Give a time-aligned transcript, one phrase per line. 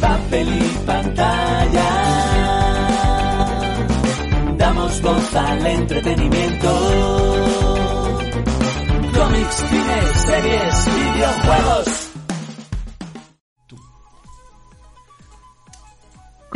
[0.00, 1.88] papel y pantalla.
[4.58, 6.68] Damos voz al entretenimiento.
[9.14, 12.05] Cómics, cine, series, videojuegos.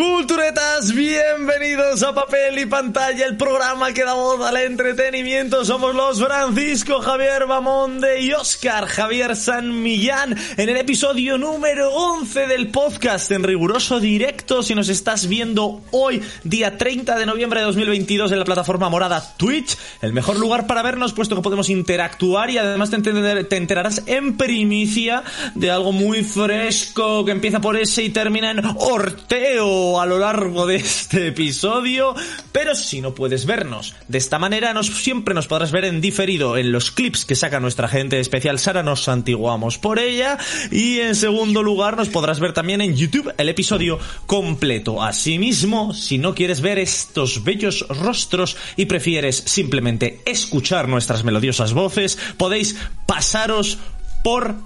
[0.05, 5.63] Culturetas, bienvenidos a Papel y Pantalla, el programa que da voz al entretenimiento.
[5.67, 12.47] Somos los Francisco Javier Bamonde y Oscar Javier San Millán en el episodio número 11
[12.47, 14.63] del podcast en riguroso directo.
[14.63, 19.35] Si nos estás viendo hoy, día 30 de noviembre de 2022 en la plataforma morada
[19.37, 23.57] Twitch, el mejor lugar para vernos puesto que podemos interactuar y además te, enter- te
[23.59, 29.90] enterarás en primicia de algo muy fresco que empieza por S y termina en Orteo
[29.99, 32.15] a lo largo de este episodio.
[32.53, 36.59] Pero si no puedes vernos de esta manera, nos, siempre nos podrás ver en diferido
[36.59, 38.83] en los clips que saca nuestra gente especial Sara.
[38.83, 40.37] Nos santiguamos por ella.
[40.71, 45.03] Y en segundo lugar, nos podrás ver también en YouTube el episodio completo.
[45.03, 52.19] Asimismo, si no quieres ver estos bellos rostros y prefieres simplemente escuchar nuestras melodiosas voces,
[52.37, 53.79] podéis pasaros
[54.23, 54.57] por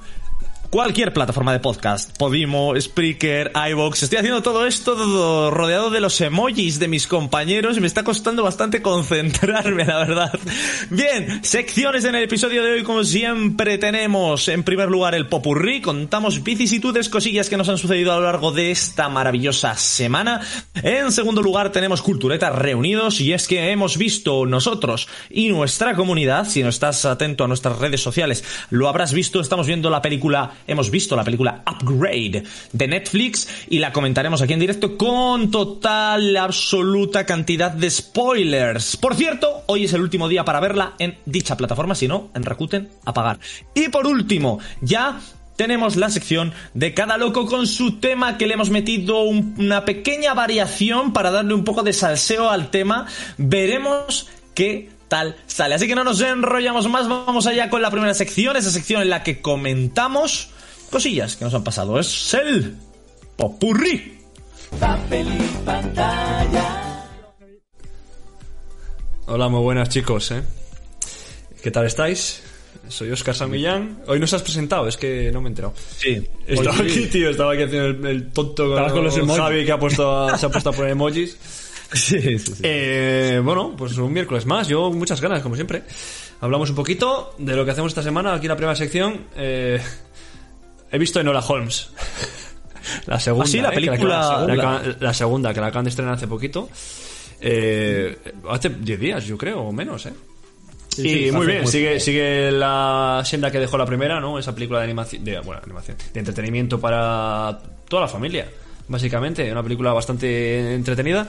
[0.74, 4.02] cualquier plataforma de podcast, Podimo, Spreaker, iVoox.
[4.02, 8.02] Estoy haciendo todo esto todo rodeado de los emojis de mis compañeros y me está
[8.02, 10.36] costando bastante concentrarme, la verdad.
[10.90, 15.80] Bien, secciones en el episodio de hoy, como siempre tenemos en primer lugar el popurrí,
[15.80, 20.40] contamos vicisitudes, cosillas que nos han sucedido a lo largo de esta maravillosa semana.
[20.82, 26.48] En segundo lugar tenemos Culturetas reunidos y es que hemos visto nosotros y nuestra comunidad,
[26.48, 30.50] si no estás atento a nuestras redes sociales, lo habrás visto, estamos viendo la película
[30.66, 36.36] hemos visto la película Upgrade de Netflix y la comentaremos aquí en directo con total,
[36.36, 38.96] absoluta cantidad de spoilers.
[38.96, 42.44] Por cierto, hoy es el último día para verla en dicha plataforma, si no, en
[42.44, 43.38] Rakuten, a pagar.
[43.74, 45.20] Y por último, ya
[45.56, 49.84] tenemos la sección de cada loco con su tema que le hemos metido un- una
[49.84, 53.06] pequeña variación para darle un poco de salseo al tema.
[53.38, 55.76] Veremos qué tal sale.
[55.76, 59.10] Así que no nos enrollamos más, vamos allá con la primera sección, esa sección en
[59.10, 60.50] la que comentamos
[60.94, 61.98] cosillas que nos han pasado.
[61.98, 62.76] Es el
[63.36, 64.16] popurrí.
[64.78, 67.04] Papel y pantalla.
[69.26, 70.42] Hola, muy buenas chicos, ¿eh?
[71.62, 72.42] ¿Qué tal estáis?
[72.88, 74.02] Soy Oscar Samillán.
[74.06, 75.74] Hoy nos has presentado, es que no me he enterado.
[75.96, 76.24] Sí.
[76.46, 76.82] Estaba sí.
[76.82, 79.42] aquí, tío, estaba aquí haciendo el, el tonto con los emojis.
[79.42, 81.36] Javi que ha puesto a- se ha puesto a poner emojis.
[81.94, 82.54] Sí, sí, sí.
[82.64, 84.66] Eh, bueno, pues un miércoles más.
[84.66, 85.84] Yo muchas ganas, como siempre.
[86.40, 88.34] Hablamos un poquito de lo que hacemos esta semana.
[88.34, 89.26] Aquí en la primera sección.
[89.36, 89.80] eh,
[90.94, 91.90] he visto Enola Holmes.
[93.06, 93.44] La segunda.
[93.46, 95.84] Ah, sí, la eh, película- La, que la- la- la- la segunda, que la acaban
[95.84, 96.68] de estrenar hace poquito.
[97.40, 98.16] Eh,
[98.48, 100.12] hace 10 días, yo creo, o menos, ¿eh?
[100.96, 104.38] y sí, muy bien, muy sigue, sigue la senda que dejó la primera, ¿no?
[104.38, 108.46] Esa película de animación, de, bueno, animación, de entretenimiento para toda la familia,
[108.86, 109.50] básicamente.
[109.50, 111.26] Una película bastante entretenida.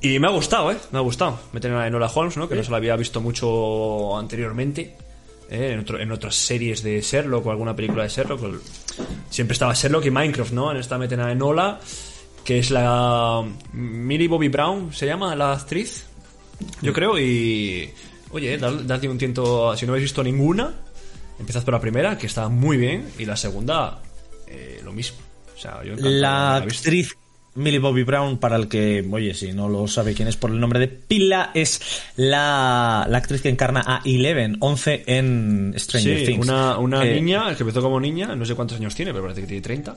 [0.00, 0.76] Y me ha gustado, ¿eh?
[0.90, 2.48] Me ha gustado meter a Enola Holmes, ¿no?
[2.48, 4.96] Que no se la había visto mucho anteriormente.
[5.50, 5.72] ¿Eh?
[5.72, 8.40] En, otro- en otras series de Sherlock o alguna película de Sherlock.
[8.40, 8.54] pues,
[9.30, 10.70] Siempre estaba Sherlock y Minecraft, ¿no?
[10.70, 11.80] En esta meten a Enola,
[12.44, 13.42] que es la
[13.72, 16.04] Millie Bobby Brown, se llama la actriz
[16.80, 17.90] yo creo, y.
[18.30, 19.76] Oye, dad- dadle un tiento.
[19.76, 20.72] Si no habéis visto ninguna,
[21.38, 24.00] empezad por la primera, que está muy bien, y la segunda,
[24.46, 25.18] eh, lo mismo.
[25.54, 26.78] O sea, yo La visto.
[26.78, 27.16] actriz
[27.56, 30.60] Millie Bobby Brown, para el que, oye, si no lo sabe quién es por el
[30.60, 31.80] nombre de pila, es
[32.16, 36.46] la, la actriz que encarna a Eleven, 11 en Stranger Sí, Things.
[36.46, 39.40] una, una Eh, niña que empezó como niña, no sé cuántos años tiene, pero parece
[39.42, 39.96] que tiene 30.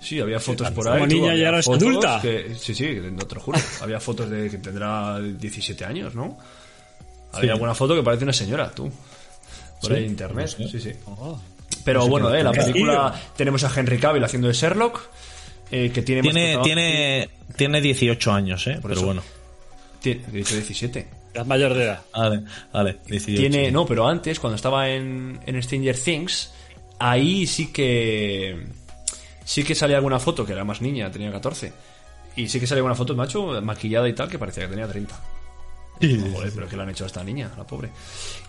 [0.00, 0.94] Sí, había fotos por ahí.
[0.94, 2.20] como niña y ahora es adulta.
[2.22, 3.58] que- sí, sí, no te lo juro.
[3.82, 6.38] había fotos de que tendrá 17 años, ¿no?
[7.32, 8.90] Había alguna foto que parece una señora, tú.
[9.82, 10.92] Por ahí en internet, sí, sí.
[11.84, 15.00] Pero bueno, eh, la película tenemos a Henry Cavill haciendo de Sherlock,
[15.70, 18.78] eh, que tiene más Tiene, protagon- tiene, tiene 18 años, ¿eh?
[18.82, 19.04] Pero eso.
[19.06, 19.22] bueno.
[20.00, 21.08] Tiene, he dicho 17.
[21.34, 22.00] Es mayor de edad.
[22.12, 22.42] Vale,
[22.72, 23.40] vale, 18.
[23.40, 26.52] Tiene, no, pero antes, cuando estaba en, en Stranger Things,
[26.98, 28.64] ahí sí que.
[29.44, 31.72] Sí que salía alguna foto, que era más niña, tenía 14.
[32.36, 35.14] Y sí que salía alguna foto, macho, maquillada y tal, que parecía que tenía 30.
[36.00, 37.90] Joder, pero ¿qué le han hecho a esta niña, la pobre?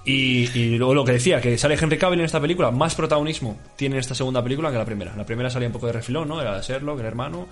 [0.06, 3.58] Y, y luego lo que decía, que sale Henry Cavill en esta película, más protagonismo
[3.76, 5.16] tiene esta segunda película que la primera.
[5.16, 6.42] La primera salía un poco de refilón, ¿no?
[6.42, 7.48] Era Sherlock, el hermano,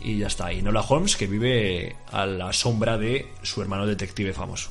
[0.00, 0.52] y ya está.
[0.52, 4.70] Y Nola Holmes, que vive a la sombra de su hermano detective famoso.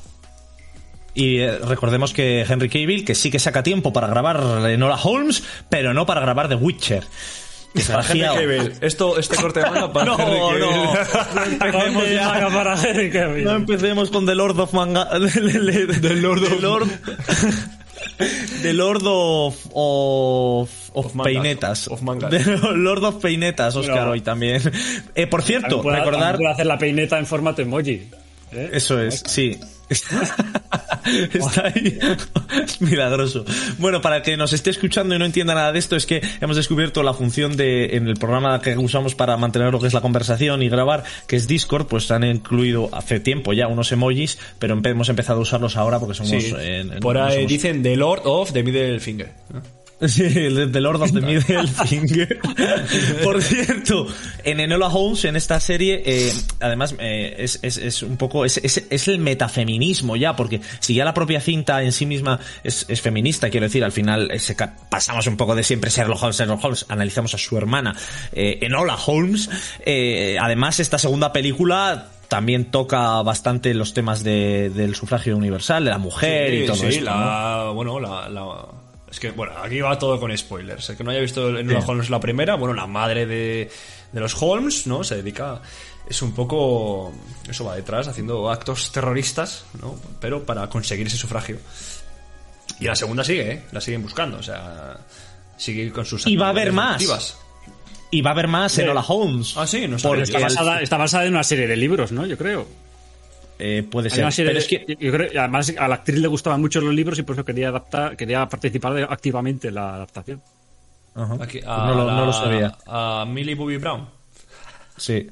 [1.14, 5.44] Y eh, recordemos que Henry Cavill, que sí que saca tiempo para grabar Enola Holmes,
[5.68, 7.04] pero no para grabar The Witcher.
[7.74, 8.38] Desgraciado.
[8.40, 10.60] Henry Cavill, esto, este corte de manga para No, Henry Cavill.
[10.60, 10.94] no.
[11.34, 12.48] No empecemos ya.
[12.52, 13.44] para Henry Cavill.
[13.44, 15.08] No empecemos con The Lord of Manga.
[15.18, 16.48] The Lord of.
[16.50, 16.88] The Lord,
[18.62, 19.56] The Lord of.
[19.74, 21.88] Of, of, Of Peinetas.
[21.88, 22.30] of mangas.
[22.30, 24.62] The Lord of Peinetas, Oscar, Pero- hoy también.
[25.16, 26.36] Eh, por cierto, También puede- recordar.
[26.36, 28.08] puede hacer la peineta en formato emoji.
[28.52, 28.70] ¿eh?
[28.72, 29.58] Eso es, sí.
[31.34, 31.98] Está ahí.
[32.64, 33.44] Es milagroso.
[33.78, 36.22] Bueno, para el que nos esté escuchando y no entienda nada de esto, es que
[36.40, 39.92] hemos descubierto la función de, en el programa que usamos para mantener lo que es
[39.94, 44.38] la conversación y grabar, que es Discord, pues han incluido hace tiempo ya unos emojis,
[44.58, 46.30] pero hemos empezado a usarlos ahora porque somos...
[46.42, 46.52] Sí.
[46.58, 49.32] eh, en- Por no ahí somos- dicen The Lord of the Middle Finger.
[49.52, 49.60] ¿no?
[50.08, 52.38] Sí, de Lord of the Middle Finger.
[53.24, 54.06] Por cierto,
[54.44, 58.58] en Enola Holmes, en esta serie, eh, además eh, es, es, es un poco, es,
[58.58, 62.86] es, es el metafeminismo ya, porque si ya la propia cinta en sí misma es,
[62.88, 64.56] es feminista, quiero decir, al final eh, se
[64.88, 67.94] pasamos un poco de siempre Sherlock Holmes, Sherlock Holmes, analizamos a su hermana
[68.32, 69.48] eh, Enola Holmes.
[69.84, 75.90] Eh, además, esta segunda película también toca bastante los temas de, del sufragio universal, de
[75.90, 77.04] la mujer y Sí, todo sí, esto.
[77.04, 77.10] ¿no?
[77.20, 78.66] la, bueno, la, la-
[79.14, 80.90] es que, bueno, aquí va todo con spoilers.
[80.90, 81.86] El que no haya visto en Enola Sí.
[81.88, 83.70] Holmes la primera, bueno, la madre de,
[84.12, 85.04] de los Holmes, ¿no?
[85.04, 85.62] Se dedica,
[86.08, 87.12] es un poco,
[87.48, 89.94] eso va detrás, haciendo actos terroristas, ¿no?
[90.20, 91.58] Pero para conseguir ese sufragio.
[92.80, 93.62] Y la segunda sigue, ¿eh?
[93.72, 94.98] La siguen buscando, o sea,
[95.56, 96.94] sigue con sus Y va a haber más.
[96.94, 97.38] activas.
[98.10, 99.56] Y va a haber más Enola Holmes.
[99.56, 99.96] Ah, sí, no.
[99.96, 102.26] Está basada, está basada en una serie de libros, ¿no?
[102.26, 102.66] Yo creo.
[103.58, 104.30] Eh, puede ser.
[104.32, 106.92] serie Pero es que yo creo- y además a la actriz le gustaban mucho los
[106.94, 110.42] libros y por eso quería adaptar, quería participar activamente en la adaptación.
[111.14, 111.34] Ajá.
[111.40, 112.76] Aquí, Pues no, lo, la- no lo sabía.
[112.86, 114.08] A Millie Bobby Brown.
[114.96, 115.28] Sí.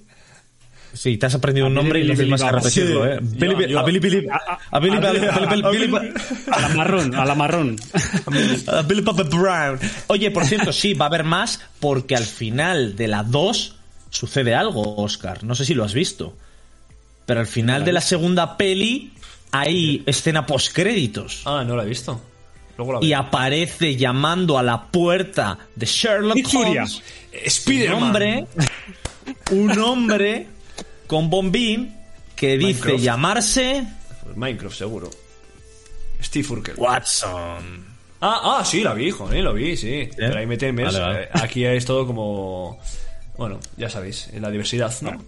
[0.95, 3.07] Sí, te has aprendido un A nombre y no Billy tienes más que Billy repetirlo.
[3.07, 3.17] ¿eh?
[3.79, 4.29] A Billy Billy.
[4.29, 6.13] a- a- A Billy a Billy- Billy- a- Billy- a Billy- Billy-
[6.53, 7.77] A la marrón, a la marrón.
[8.69, 9.81] a Billy Papa Brown.
[10.09, 13.77] Oye, por cierto, sí, va a haber más porque al final de la 2
[14.11, 15.43] sucede algo, Oscar.
[15.45, 16.37] No sé si lo has visto.
[17.33, 19.11] Pero al final de la segunda peli
[19.53, 21.41] hay escena postcréditos.
[21.47, 22.21] Ah, no la he visto.
[22.77, 26.37] Luego la Y aparece llamando a la puerta de Sherlock.
[26.55, 26.97] Holmes.
[26.97, 27.03] un
[27.47, 28.03] Spider-Man.
[28.03, 28.47] hombre,
[29.51, 30.47] un hombre
[31.07, 31.97] con bombín
[32.37, 32.99] que dice Minecraft.
[33.03, 33.85] llamarse
[34.37, 35.11] Minecraft, seguro.
[36.23, 36.75] Steve Urkel.
[36.77, 37.93] Watson.
[38.21, 40.09] Ah, ah, sí, la vi, hijo, eh, lo vi, sí.
[40.15, 40.85] Pero ahí me temes.
[40.93, 41.23] Vale, vale.
[41.25, 42.79] eh, Aquí es todo como.
[43.39, 45.19] Bueno, ya sabéis, en la diversidad, ¿no?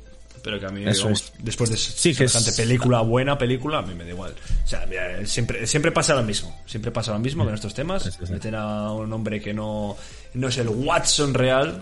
[0.45, 1.33] Pero que a mí, digamos, es.
[1.39, 4.35] después de Sí, semejante es- película, buena película, a mí me da igual.
[4.63, 6.55] O sea, mira, siempre, siempre pasa lo mismo.
[6.67, 8.03] Siempre pasa lo mismo con estos temas.
[8.03, 8.33] Sí, sí, sí.
[8.33, 9.97] Meten a un hombre que no,
[10.35, 11.81] no es el Watson real.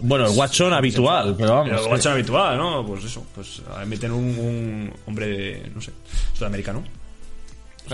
[0.00, 1.64] Bueno, el Watson habitual, pero vamos.
[1.68, 1.90] Pero el sí.
[1.90, 2.86] Watson habitual, ¿no?
[2.86, 3.26] Pues eso.
[3.34, 5.90] Pues meten un, un hombre, no sé,
[6.38, 6.84] sudamericano.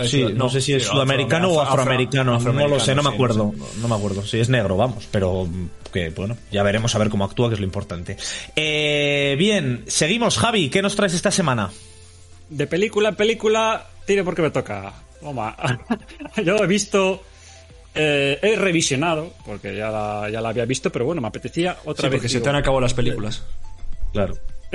[0.05, 3.03] Sí, no, sé si es sí, sudamericano afro- o afro- afroamericano, no lo sé, no
[3.03, 3.79] me sí, acuerdo, sé.
[3.79, 4.23] no me acuerdo.
[4.25, 7.53] Sí, es negro, vamos, pero mm, que bueno, ya veremos a ver cómo actúa, que
[7.53, 8.17] es lo importante.
[8.55, 11.71] Eh, bien, seguimos, Javi, ¿qué nos traes esta semana?
[12.49, 14.91] De película en película, tire porque me toca.
[15.21, 15.55] Toma.
[16.43, 17.23] Yo he visto.
[17.95, 22.07] eh, he revisionado, porque ya la, ya la había visto, pero bueno, me apetecía otra
[22.07, 22.17] Sí, vez.
[22.19, 23.43] porque se digo, te han acabado las películas.
[24.11, 24.35] Claro.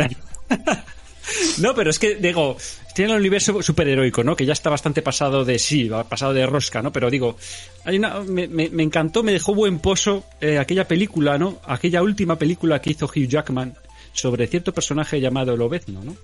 [1.58, 2.56] No, pero es que, digo,
[2.94, 4.34] tiene el universo superheroico, ¿no?
[4.36, 6.92] Que ya está bastante pasado de sí, pasado de rosca, ¿no?
[6.92, 7.36] Pero digo,
[7.84, 11.58] hay una, me, me- me encantó, me dejó buen pozo eh, aquella película, ¿no?
[11.64, 13.74] Aquella última película que hizo Hugh Jackman
[14.12, 16.16] sobre cierto personaje llamado Lobezno, ¿no?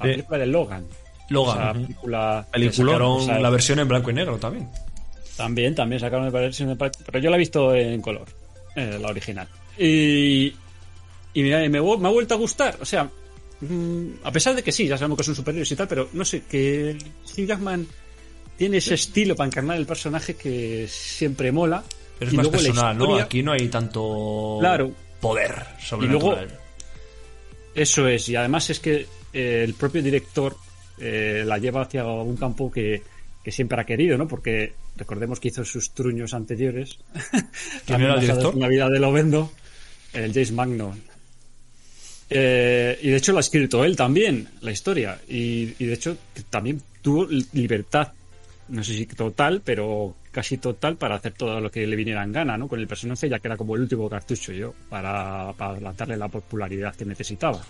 [0.00, 0.86] La película de Logan.
[1.30, 1.82] Logan.
[1.84, 2.44] Película.
[2.46, 4.68] Que Peliculón, sacaron o sea, la versión en blanco y negro también.
[5.36, 8.26] También, también sacaron la versión de pero yo la he visto en color,
[8.76, 9.48] eh, la original.
[9.78, 10.46] Y,
[11.32, 13.08] y mira, me, me ha vuelto a gustar, o sea,
[14.22, 16.42] a pesar de que sí, ya sabemos que son superiores y tal, pero no sé,
[16.48, 16.96] que
[17.36, 17.86] Hugh Jackman
[18.56, 21.82] tiene ese estilo para encarnar el personaje que siempre mola.
[22.18, 23.16] Pero es y más luego personal, ¿no?
[23.16, 24.92] Aquí no hay tanto Claro.
[25.20, 25.54] poder
[25.84, 26.46] sobrenatural.
[26.46, 26.62] luego-
[27.74, 30.56] Eso es, y además es que eh, el propio director
[30.98, 33.02] eh, la lleva hacia un campo que,
[33.42, 34.28] que siempre ha querido, ¿no?
[34.28, 36.98] Porque recordemos que hizo sus truños anteriores.
[37.84, 38.54] ¿Quién era el director?
[38.56, 39.50] La vida de Lovendo,
[40.12, 41.02] el James Magnon.
[42.36, 45.20] Eh, y de hecho lo ha escrito él también, la historia.
[45.28, 46.16] Y, de hecho
[46.50, 48.12] también tuvo libertad,
[48.68, 52.32] no sé si total, pero casi total para hacer todo lo que le viniera en
[52.32, 52.66] gana, ¿no?
[52.66, 56.26] Con el personaje, ya que era como el último cartucho yo, para, para darle la
[56.26, 57.62] popularidad que necesitaba.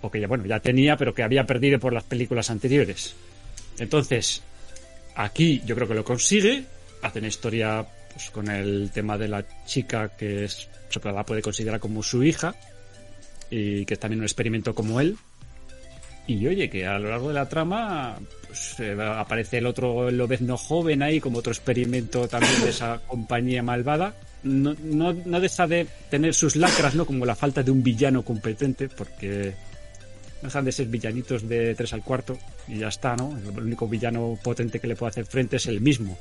[0.00, 3.14] o que ya, bueno, ya tenía, pero que había perdido por las películas anteriores.
[3.78, 4.42] Entonces,
[5.14, 6.64] aquí yo creo que lo consigue,
[7.02, 11.42] hace una historia pues, con el tema de la chica que es, se la puede
[11.42, 12.54] considerar como su hija,
[13.54, 15.16] y que es también un experimento como él.
[16.26, 20.56] Y oye, que a lo largo de la trama pues, eh, aparece el otro Lobezno
[20.56, 24.14] joven ahí como otro experimento también de esa compañía malvada.
[24.42, 27.06] No, no, no deja de tener sus lacras, ¿no?
[27.06, 29.54] Como la falta de un villano competente, porque
[30.42, 33.38] no dejan de ser villanitos de 3 al cuarto y ya está, ¿no?
[33.38, 36.18] El único villano potente que le puede hacer frente es el mismo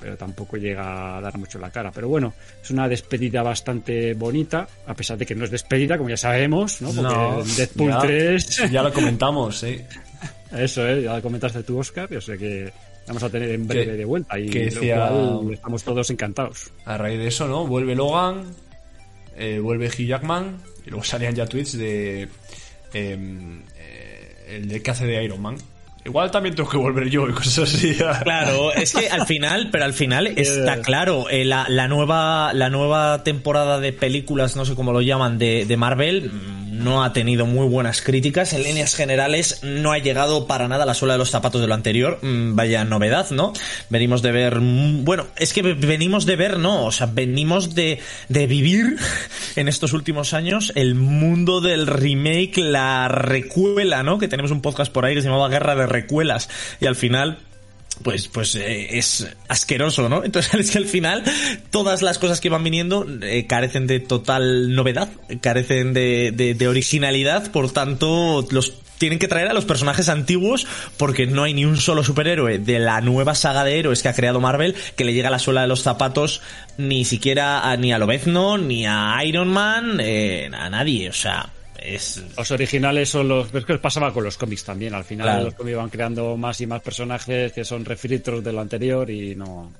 [0.00, 1.90] pero tampoco llega a dar mucho la cara.
[1.92, 6.10] Pero bueno, es una despedida bastante bonita, a pesar de que no es despedida, como
[6.10, 6.88] ya sabemos, ¿no?
[6.88, 9.80] Porque No, Deadpool ya- 3, Ya lo comentamos, sí.
[10.52, 11.02] eso, ¿eh?
[11.02, 12.72] Ya comentaste tú, Oscar, yo sé que
[13.06, 16.72] vamos a tener en breve Que- de vuelta y que lo cual estamos todos encantados.
[16.84, 17.66] A raíz de eso, ¿no?
[17.66, 18.44] Vuelve Logan,
[19.36, 22.28] eh, vuelve Hugh Jackman, y luego salían ya tweets de.
[22.92, 25.56] em, eh, el de que hace de Iron Man.
[26.06, 27.96] Igual también tengo que volver yo y cosas así.
[28.22, 32.70] Claro, es que al final, pero al final está claro, eh, la, la nueva la
[32.70, 36.30] nueva temporada de películas, no sé cómo lo llaman, de, de Marvel,
[36.78, 38.52] no ha tenido muy buenas críticas.
[38.52, 41.66] En líneas generales, no ha llegado para nada a la suela de los zapatos de
[41.66, 42.18] lo anterior.
[42.22, 43.52] Mm, Vaya novedad, ¿no?
[43.90, 44.60] Venimos de ver.
[44.60, 48.96] mm, Bueno, es que venimos de ver, no, o sea, venimos de, de vivir
[49.56, 54.18] en estos últimos años el mundo del remake, la recuela, ¿no?
[54.18, 56.48] Que tenemos un podcast por ahí que se llamaba Guerra de Recuelas.
[56.80, 57.38] Y al final
[58.02, 60.24] pues, pues eh, es asqueroso, ¿no?
[60.24, 61.22] Entonces es que al final
[61.70, 65.08] todas las cosas que van viniendo eh, carecen de total novedad,
[65.40, 70.66] carecen de, de, de originalidad, por tanto los tienen que traer a los personajes antiguos
[70.96, 74.14] porque no hay ni un solo superhéroe de la nueva saga de héroes que ha
[74.14, 76.40] creado Marvel que le llega a la suela de los zapatos
[76.78, 81.50] ni siquiera a, ni a Lobezno, ni a Iron Man, eh, a nadie, o sea,
[81.94, 82.22] es...
[82.36, 83.54] Los originales son los.
[83.54, 84.94] Es que pasaba con los cómics también.
[84.94, 85.44] Al final Claro.
[85.44, 89.34] los cómics van creando más y más personajes que son refritos de lo anterior y
[89.34, 89.72] no.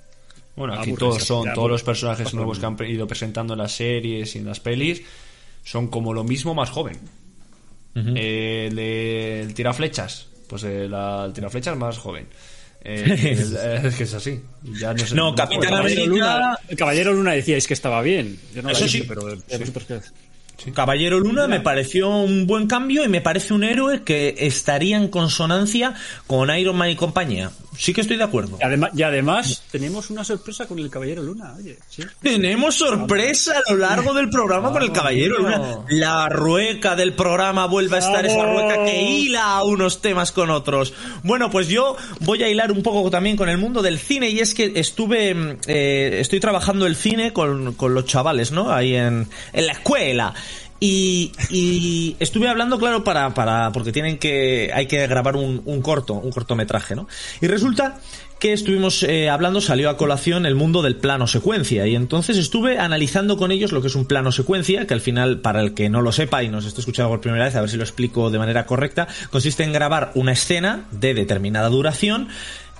[0.57, 3.73] Bueno, aquí Aburre, todos son, todos los personajes nuevos que han ido presentando en las
[3.73, 5.03] series y en las pelis
[5.63, 6.99] son como lo mismo más joven.
[7.95, 12.27] Eh, el, de- el tiraflechas, pues el, la- el tiraflechas más joven.
[12.83, 13.05] Eh,
[13.39, 14.41] el- eh, es que es así.
[14.81, 15.71] Ya no, sé- No, Capitán.
[15.71, 18.39] Caballero América- Luna, Caballero Luna decíais que estaba bien.
[18.55, 19.05] Yo no la Eso he sí.
[19.09, 19.39] pero ¿y
[20.75, 25.09] Caballero Luna me pareció un buen cambio y me parece un héroe que estaría en
[25.09, 25.95] consonancia
[26.27, 27.51] con Iron Man y compañía.
[27.77, 28.57] Sí que estoy de acuerdo.
[28.61, 31.79] Y además, y además tenemos una sorpresa con el Caballero Luna, oye.
[31.89, 32.03] ¿sí?
[32.23, 35.85] Tenemos sorpresa a lo largo del programa con el Caballero Luna.
[35.91, 40.95] La rueca del programa vuelve a estar esa rueca que hila unos temas con otros.
[41.23, 44.41] Bueno, pues yo voy a hilar un poco también con el mundo del cine y
[44.41, 48.73] es que estuve, eh, estoy trabajando el cine con, con los chavales, ¿no?
[48.73, 50.35] Ahí en, en la escuela.
[50.79, 55.81] Y, y estuve hablando, claro, para, para, porque tienen que, hay que grabar un, un
[55.81, 57.09] corto, un cortometraje, ¿no?
[57.41, 57.99] Y resulta
[58.39, 61.87] que estuvimos eh, hablando, salió a colación el mundo del plano secuencia.
[61.87, 65.41] Y entonces estuve analizando con ellos lo que es un plano secuencia, que al final,
[65.41, 67.71] para el que no lo sepa y nos esté escuchando por primera vez, a ver
[67.71, 72.29] si lo explico de manera correcta, consiste en grabar una escena de determinada duración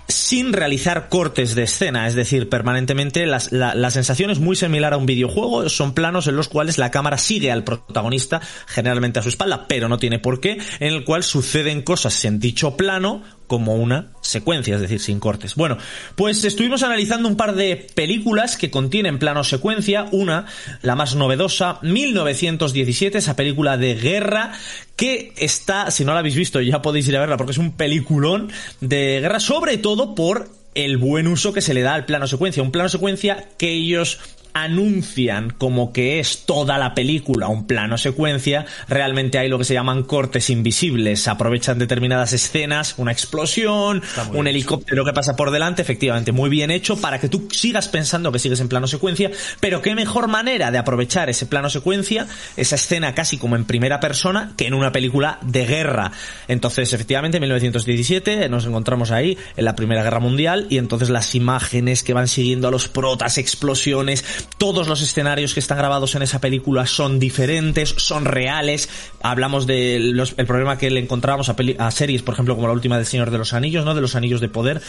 [0.09, 4.93] sin realizar cortes de escena, es decir, permanentemente las- la, la sensación es muy similar
[4.93, 9.23] a un videojuego, son planos en los cuales la cámara sigue al protagonista, generalmente a
[9.23, 13.23] su espalda, pero no tiene por qué, en el cual suceden cosas en dicho plano
[13.47, 15.55] como una secuencia, es decir, sin cortes.
[15.55, 15.79] Bueno,
[16.15, 20.47] pues estuvimos analizando un par de películas que contienen plano secuencia, una,
[20.83, 24.53] la más novedosa, 1917, esa película de guerra
[24.97, 27.73] que está, si no la habéis visto ya podéis ir a verla porque es un
[27.73, 32.27] peliculón de guerra, sobre todo por el buen uso que se le da al plano
[32.27, 34.21] secuencia, un plano secuencia que ellos
[34.57, 39.75] anuncian como que es toda la película un plano secuencia, realmente hay lo que se
[39.75, 46.33] llaman cortes invisibles, aprovechan determinadas escenas, una explosión, un helicóptero que pasa por delante, efectivamente
[46.33, 49.95] muy bien hecho para que tú sigas pensando que sigues en plano secuencia, pero qué
[49.95, 54.67] mejor manera de aprovechar ese plano secuencia, esa escena casi como en primera persona, que
[54.67, 56.13] en una película de guerra.
[56.49, 61.35] Entonces, efectivamente, en 1917 nos encontramos ahí en la Primera Guerra Mundial y entonces las
[61.35, 66.23] imágenes que van siguiendo a los protas, explosiones, todos los escenarios que están grabados en
[66.23, 68.89] esa película son diferentes, son reales.
[69.23, 73.31] Hablamos del problema que le encontrábamos a, series, por ejemplo, como la última del Señor
[73.31, 73.95] de los Anillos, ¿no?
[73.95, 74.81] De los Anillos de Poder,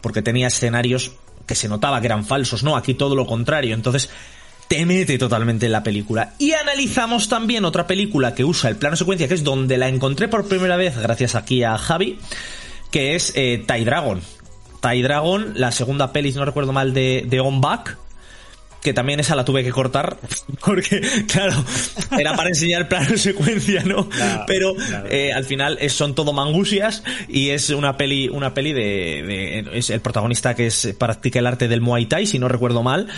[0.00, 1.12] porque tenía escenarios
[1.46, 2.76] que se notaba que eran falsos, ¿no?
[2.76, 3.74] Aquí todo lo contrario.
[3.74, 4.10] Entonces,
[4.68, 6.34] te mete totalmente en la película.
[6.38, 10.28] Y analizamos también otra película que usa el plano secuencia, que es donde la encontré
[10.28, 12.18] por primera vez, gracias aquí a Javi,
[12.90, 14.20] que es eh, Dragon.
[14.80, 17.98] Tai Dragon, la segunda peli, si no recuerdo mal, de, de On Back.
[18.82, 20.16] Que también esa la tuve que cortar,
[20.64, 21.00] porque,
[21.32, 21.54] claro,
[22.18, 24.08] era para enseñar plano secuencia, ¿no?
[24.08, 25.08] Claro, Pero claro.
[25.10, 29.78] eh, al final es- son todo mangusias y es una peli, una peli de, de-
[29.78, 33.08] es el protagonista que es practica el arte del Muay Thai, si no recuerdo mal.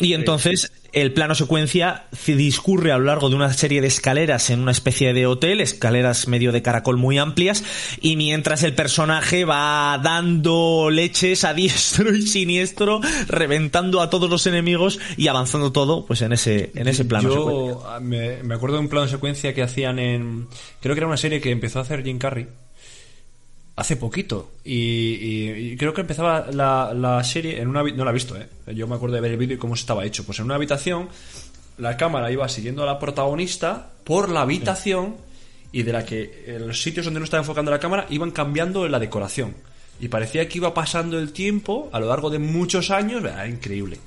[0.00, 4.50] Y entonces el plano secuencia se discurre a lo largo de una serie de escaleras
[4.50, 7.64] en una especie de hotel, escaleras medio de caracol muy amplias,
[8.00, 14.46] y mientras el personaje va dando leches a diestro y siniestro, reventando a todos los
[14.46, 17.72] enemigos y avanzando todo, pues en ese, en ese plano secuencia.
[17.72, 20.46] Yo ah, me, me acuerdo de un plano secuencia que hacían en.
[20.80, 22.46] Creo que era una serie que empezó a hacer Jim Carrey
[23.78, 24.50] hace poquito.
[24.64, 27.82] Y, creo que empezaba la, la serie en una.
[27.84, 28.48] No la he visto, ¿eh?
[28.74, 30.26] Yo me acuerdo de ver el vídeo y cómo estaba hecho.
[30.26, 31.08] Pues en una habitación,
[31.78, 35.16] la cámara iba siguiendo a la protagonista por la habitación
[35.70, 38.86] y de la que en los sitios donde no estaba enfocando la cámara iban cambiando
[38.88, 39.54] la decoración.
[40.00, 43.22] Y parecía que iba pasando el tiempo a lo largo de muchos años.
[43.22, 43.98] Era increíble.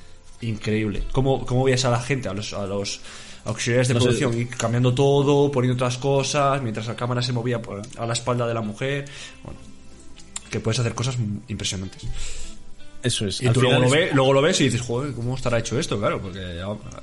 [0.41, 1.03] Increíble.
[1.13, 2.99] ¿Cómo, cómo veías a la gente, a los, a los
[3.45, 4.05] auxiliares de No sé.
[4.05, 8.13] producción, y cambiando todo, poniendo otras cosas, mientras la cámara se movía por- a la
[8.13, 9.05] espalda de la mujer?
[9.43, 9.59] Bueno,
[10.49, 11.17] que puedes hacer cosas
[11.47, 12.03] impresionantes.
[13.03, 13.41] Eso es.
[13.41, 15.57] Y Al tú luego lo, es- ves, luego lo ves y dices, joder, ¿cómo estará
[15.59, 15.97] hecho esto?
[15.99, 16.61] Claro, porque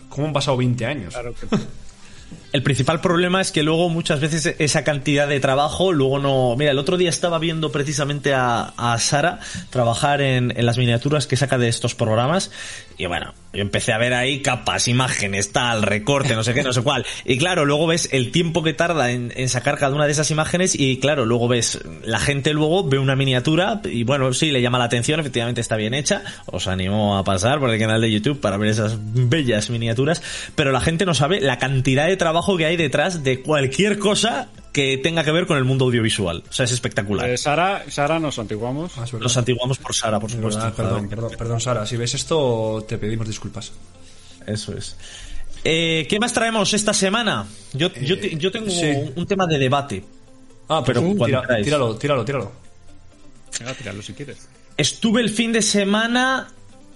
[0.09, 1.13] ¿cómo han pasado 20 años?
[1.15, 1.47] Claro que
[2.53, 6.57] El principal problema es que luego muchas veces esa cantidad de trabajo, luego no...
[6.57, 9.41] Mira, el otro día estaba viendo precisamente a, Sara
[9.71, 12.51] trabajar en, en las miniaturas que saca de estos programas
[12.99, 16.73] y bueno, yo empecé a ver ahí capas, imágenes, tal, recorte, no sé qué, no
[16.73, 17.07] sé cuál.
[17.25, 20.33] Y claro, luego ves el tiempo que tarda en, en sacar cada una de esas
[20.33, 24.61] imágenes y claro, luego ves, la gente luego ve una miniatura y bueno, sí, le
[24.61, 26.23] llama la atención, efectivamente está bien hecha.
[26.47, 30.23] Os animo a pasar por el canal de YouTube para ver esas bellas miniaturas,
[30.57, 34.49] pero la gente no sabe la cantidad de trabajo que hay detrás de cualquier cosa
[34.73, 36.45] que tenga que ver con el mundo audiovisual.
[36.49, 37.29] O sea, es espectacular.
[37.29, 38.93] Eh, Sara, Sara nos antiguamos.
[38.97, 39.05] Ah.
[39.19, 40.61] Nos antiguamos por Sara, por Es supuesto.
[40.61, 41.85] verdad, perdón, perdón, perdón, Sara.
[41.87, 43.73] Si ves esto, te pedimos disculpas.
[44.47, 44.97] Eso es.
[45.65, 47.47] Eh, ¿Qué más traemos esta semana?
[47.73, 48.87] Yo, yo, te- yo tengo sí.
[48.87, 50.05] un, un tema de debate.
[50.69, 51.65] Ah, pero Pero queráis.
[51.65, 52.53] tíralo, tíralo, tíralo.
[53.59, 54.49] Venga, tíralo si quieres.
[54.77, 56.49] Estuve el fin de semana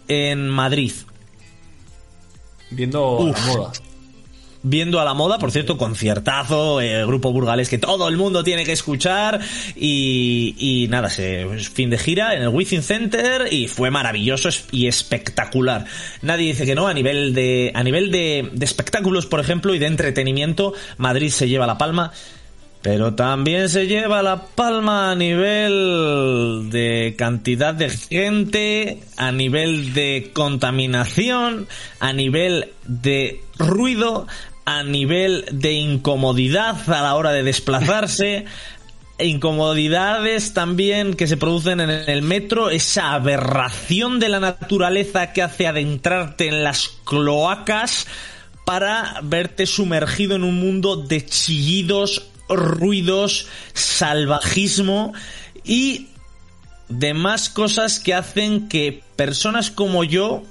[0.07, 0.93] en Madrid.
[2.71, 3.47] Viendo Uf.
[3.49, 3.73] la moda.
[4.63, 8.65] Viendo a la moda, por cierto, conciertazo, eh, grupo burgalés que todo el mundo tiene
[8.65, 9.41] que escuchar
[9.77, 14.87] y, y nada, se fin de gira en el Within Center y fue maravilloso y
[14.87, 15.85] espectacular.
[16.23, 19.79] Nadie dice que no, a nivel de a nivel de, de espectáculos, por ejemplo, y
[19.79, 22.13] de entretenimiento, Madrid se lleva la palma.
[22.83, 30.33] Pero también se lleva la palma a nivel de cantidad de gente, a nivel de
[30.33, 31.69] contaminación,
[32.01, 34.27] a nivel de ruido,
[34.65, 38.45] a nivel de incomodidad a la hora de desplazarse,
[39.19, 45.67] incomodidades también que se producen en el metro, esa aberración de la naturaleza que hace
[45.67, 48.07] adentrarte en las cloacas
[48.65, 55.13] para verte sumergido en un mundo de chillidos, ruidos, salvajismo
[55.65, 56.09] y
[56.89, 60.43] demás cosas que hacen que personas como yo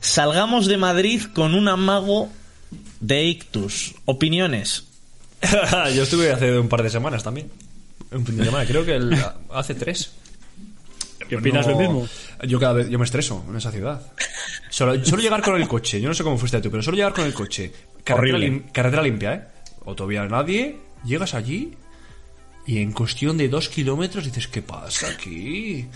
[0.00, 2.30] salgamos de Madrid con un amago
[3.02, 3.94] de ictus.
[4.06, 4.84] Opiniones.
[5.94, 7.50] Yo estuve hace un par de semanas también.
[8.12, 10.12] Un fin de semana, creo que el- hace tres.
[11.28, 12.08] ¿Qué opinas No- lo mismo?
[12.46, 14.00] Yo cada vez yo me estreso en esa ciudad.
[14.70, 17.12] Solo, solo llegar con el coche, yo no sé cómo fuiste tú, pero solo llegar
[17.12, 17.72] con el coche.
[18.04, 19.42] Carretera, lim- carretera limpia, ¿eh?
[19.86, 21.72] Autovía nadie, llegas allí
[22.66, 25.86] y en cuestión de dos kilómetros dices, ¿qué pasa aquí?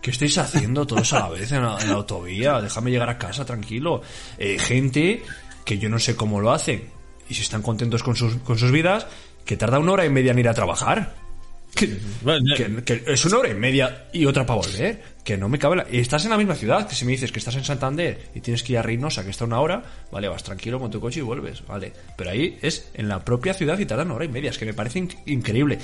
[0.00, 2.60] ¿Qué estáis haciendo todos a la vez en la, en la autovía?
[2.60, 4.02] Déjame llegar a casa tranquilo.
[4.38, 5.22] Eh, gente
[5.66, 6.84] que yo no sé cómo lo hacen
[7.28, 9.06] y si están contentos con sus, con sus vidas,
[9.44, 11.14] que tarda una hora y media en ir a trabajar.
[11.74, 11.98] Que,
[12.56, 15.02] que- que es una hora y media y otra para volver.
[15.22, 15.86] Que no me cabe la...
[15.90, 18.40] y Estás en la misma ciudad, que si me dices que estás en Santander y
[18.40, 21.18] tienes que ir a Reynosa, que está una hora, vale, vas tranquilo con tu coche
[21.18, 21.92] y vuelves, vale.
[22.16, 24.64] Pero ahí es en la propia ciudad y tardan una hora y media, es que
[24.64, 25.78] me parece inc- increíble.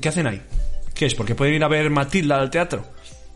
[0.00, 0.40] ¿Qué hacen ahí?
[0.94, 1.14] ¿Qué es?
[1.16, 2.86] ¿Porque pueden ir a ver Matilda al teatro?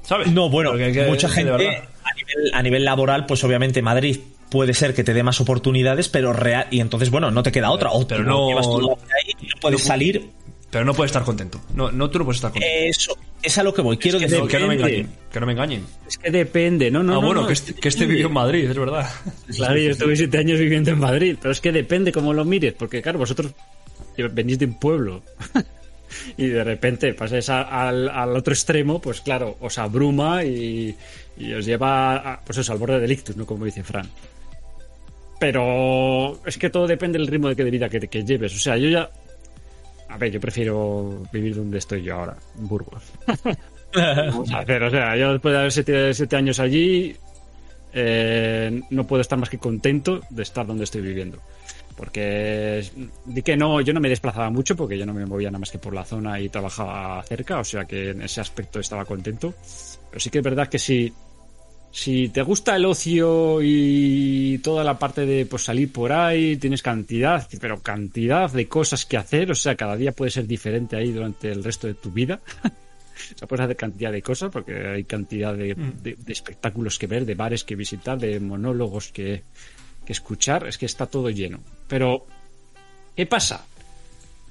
[0.02, 0.30] ¿Sabes?
[0.30, 4.94] No, bueno, Porque- mucha gente a nivel, a nivel laboral, pues obviamente Madrid puede ser
[4.94, 7.90] que te dé más oportunidades, pero real y entonces bueno, no te queda otra.
[7.90, 10.30] O Pero tú no- llevas tu ahí y no puedes salir.
[10.70, 11.58] Pero no puedes estar contento.
[11.74, 12.76] No, no tú no puedes estar contento.
[12.78, 13.96] Eso es a lo que voy.
[13.96, 15.08] Quiero que decir No, que no me engañen.
[15.32, 15.86] Que no me engañen.
[16.06, 17.12] Es que depende, no, no.
[17.12, 19.08] ah, no, bueno, no, que, es este, que este vivió en Madrid, es verdad.
[19.56, 22.74] Claro, yo estuve siete años viviendo en Madrid, pero es que depende cómo lo mires,
[22.74, 23.52] porque claro, vosotros
[24.32, 25.22] venís de un pueblo
[26.36, 30.94] y de repente pasáis al, al otro extremo, pues claro, os abruma y,
[31.38, 33.46] y os lleva a- pues eso, al borde del ictus, ¿no?
[33.46, 34.06] Como dice Fran.
[35.38, 38.54] Pero es que todo depende del ritmo de, que- de vida que, que lleves.
[38.54, 39.08] O sea, yo ya...
[40.08, 43.02] A ver, yo prefiero vivir donde estoy yo ahora, en Burgos.
[43.94, 47.14] Vamos a ver, o sea, yo después de haber siete, siete años allí,
[47.92, 51.38] eh, no puedo estar más que contento de estar donde estoy viviendo.
[51.96, 52.84] Porque
[53.26, 55.70] di que no, yo no me desplazaba mucho porque yo no me movía nada más
[55.70, 59.52] que por la zona y trabajaba cerca, o sea que en ese aspecto estaba contento.
[60.08, 61.12] Pero sí que es verdad que si,
[61.90, 66.82] si te gusta el ocio y toda la parte de pues, salir por ahí, tienes
[66.82, 71.10] cantidad, pero cantidad de cosas que hacer, o sea, cada día puede ser diferente ahí
[71.12, 72.40] durante el resto de tu vida.
[73.34, 77.08] O sea, puedes hacer cantidad de cosas porque hay cantidad de, de- de espectáculos que
[77.08, 79.42] ver, de bares que visitar, de monólogos que,
[80.06, 80.68] que escuchar.
[80.68, 81.58] Es que está todo lleno.
[81.88, 82.24] Pero,
[83.16, 83.66] ¿qué pasa?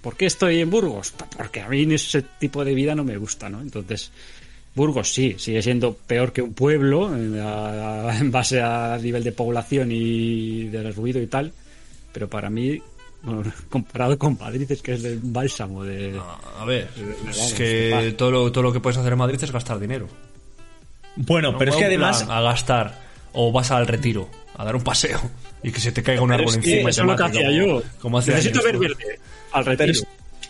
[0.02, 1.14] ¿Por qué estoy en Burgos?
[1.38, 3.62] Porque a mí ese tipo de vida no me gusta, ¿no?
[3.62, 4.12] Entonces,
[4.78, 9.34] Burgos sí, sigue siendo peor que un pueblo en, a- en base a nivel de
[9.34, 11.52] población y del ruido y tal.
[12.14, 12.82] Pero para mí,
[13.24, 16.18] bueno, comparado con Madrid, es que es el bálsamo de...
[16.58, 16.88] A ver,
[17.30, 20.08] es que todo lo, todo lo que puedes hacer en Madrid es gastar dinero.
[21.16, 22.26] Bueno, pero es que además...
[22.30, 22.94] a gastar
[23.34, 25.20] o vas al retiro a dar un paseo
[25.64, 27.24] y que se te caiga un Pero árbol es que encima eso es lo que
[27.24, 27.84] hacía yo.
[28.02, 28.96] como hace Necesito años, ver
[29.52, 30.08] al Pero retiro.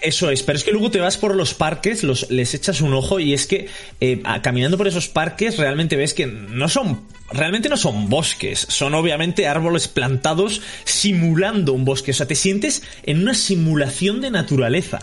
[0.07, 2.81] Es- eso es, pero es que luego te vas por los parques, los, les echas
[2.81, 3.67] un ojo y es que
[4.01, 8.93] eh, caminando por esos parques realmente ves que no son, realmente no son bosques, son
[8.95, 14.99] obviamente árboles plantados simulando un bosque, o sea, te sientes en una simulación de naturaleza.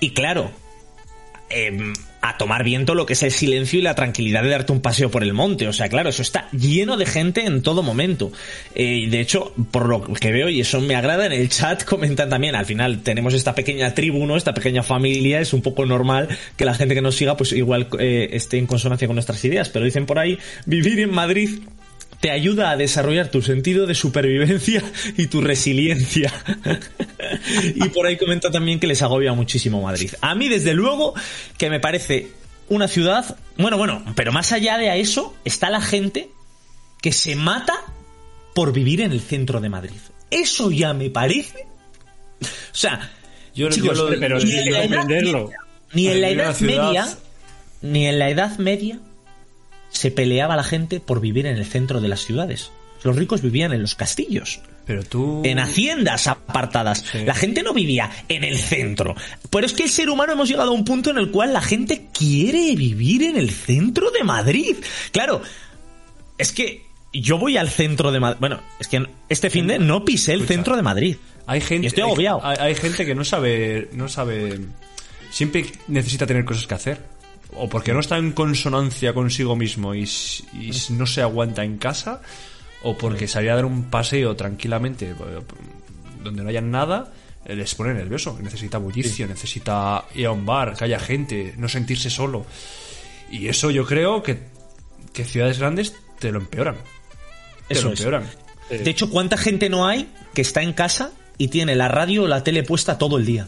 [0.00, 0.50] Y claro,
[1.50, 1.92] em,
[2.24, 5.10] a tomar viento lo que es el silencio y la tranquilidad de darte un paseo
[5.10, 5.68] por el monte.
[5.68, 8.32] O sea, claro, eso está lleno de gente en todo momento.
[8.74, 11.84] Eh, y de hecho, por lo que veo, y eso me agrada, en el chat
[11.84, 14.38] comentan también, al final tenemos esta pequeña tribu, ¿no?
[14.38, 17.88] Esta pequeña familia, es un poco normal que la gente que nos siga, pues igual
[17.98, 19.68] eh, esté en consonancia con nuestras ideas.
[19.68, 21.60] Pero dicen por ahí, vivir en Madrid
[22.24, 24.82] te ayuda a desarrollar tu sentido de supervivencia
[25.18, 26.32] y tu resiliencia.
[27.74, 30.10] y por ahí comenta también que les agobia muchísimo Madrid.
[30.22, 31.12] A mí, desde luego,
[31.58, 32.28] que me parece
[32.70, 33.36] una ciudad.
[33.58, 36.30] Bueno, bueno, pero más allá de eso, está la gente
[37.02, 37.74] que se mata
[38.54, 40.00] por vivir en el centro de Madrid.
[40.30, 41.66] Eso ya me parece.
[42.40, 43.12] O sea,
[43.54, 47.18] Yo- chicos, yo lo- pero ni en la edad media-
[47.82, 48.98] Ni en la edad media,
[49.94, 52.70] se peleaba la gente por vivir en el centro de las ciudades.
[53.04, 55.42] Los ricos vivían en los castillos, Pero tú...
[55.44, 57.04] en haciendas apartadas.
[57.12, 57.18] Sí.
[57.24, 59.14] La gente no vivía en el centro.
[59.50, 61.60] Pero es que el ser humano hemos llegado a un punto en el cual la
[61.60, 64.76] gente quiere vivir en el centro de Madrid.
[65.12, 65.42] Claro,
[66.38, 68.38] es que yo voy al centro de Madrid.
[68.40, 70.54] Bueno, es que este fin de no pisé el Escucha.
[70.54, 71.16] centro de Madrid.
[71.46, 72.40] Hay gente, Y estoy agobiado.
[72.44, 74.60] Hay, hay gente que no sabe, no sabe,
[75.30, 77.13] siempre necesita tener cosas que hacer.
[77.52, 80.42] O porque no está en consonancia consigo mismo y, s-
[80.90, 82.20] no se aguanta en casa,
[82.82, 85.14] o porque salir a dar un paseo tranquilamente eh,
[86.22, 87.12] donde no haya nada,
[87.44, 88.38] eh, les pone nervioso.
[88.42, 92.44] Necesita bullicio, necesita ir a un bar, que haya gente, no sentirse solo.
[93.30, 94.38] Y eso yo creo que,
[95.12, 96.76] que ciudades grandes te lo empeoran.
[97.68, 98.00] Te Eso lo es.
[98.00, 98.28] empeoran.
[98.70, 102.26] De hecho, ¿cuánta gente no hay que está en casa y tiene la radio o
[102.28, 103.46] la tele puesta todo el día?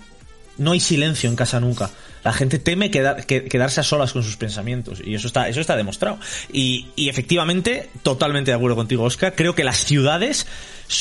[0.58, 1.90] No hay silencio en casa nunca.
[2.26, 5.00] La gente teme quedar- que- quedarse a solas con sus pensamientos.
[5.04, 6.18] Y eso está, eso está demostrado.
[6.52, 9.34] Y, y efectivamente, totalmente de acuerdo contigo, Oscar.
[9.36, 10.46] Creo que las ciudades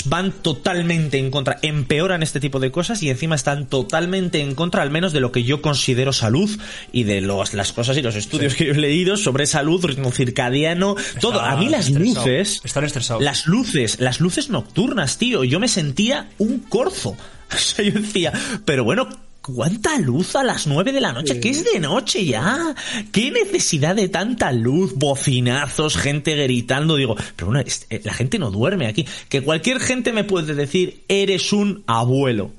[0.05, 4.81] van totalmente en contra, empeoran este tipo de cosas y encima están totalmente en contra,
[4.81, 6.49] al menos de lo que yo considero salud
[6.91, 10.11] y de los, las cosas y los estudios que yo he leído sobre salud, ritmo
[10.11, 11.39] circadiano, todo.
[11.41, 12.25] A mí las estresado.
[12.25, 13.23] luces, Están estresados.
[13.23, 15.43] las luces, las luces nocturnas, tío.
[15.43, 17.15] Yo me sentía un corzo.
[17.53, 18.33] O sea, yo decía,
[18.65, 19.07] pero bueno,
[19.45, 21.39] ¿cuánta luz a las nueve de la noche?
[21.39, 22.75] ¿Qué es de noche ya?
[23.11, 24.93] ¿Qué necesidad de tanta luz?
[24.95, 26.95] Bocinazos, gente gritando.
[26.95, 29.05] Digo, pero bueno, es- eh, la gente no duerme aquí.
[29.29, 32.51] Que cualquier gente me puede decir, eres un abuelo.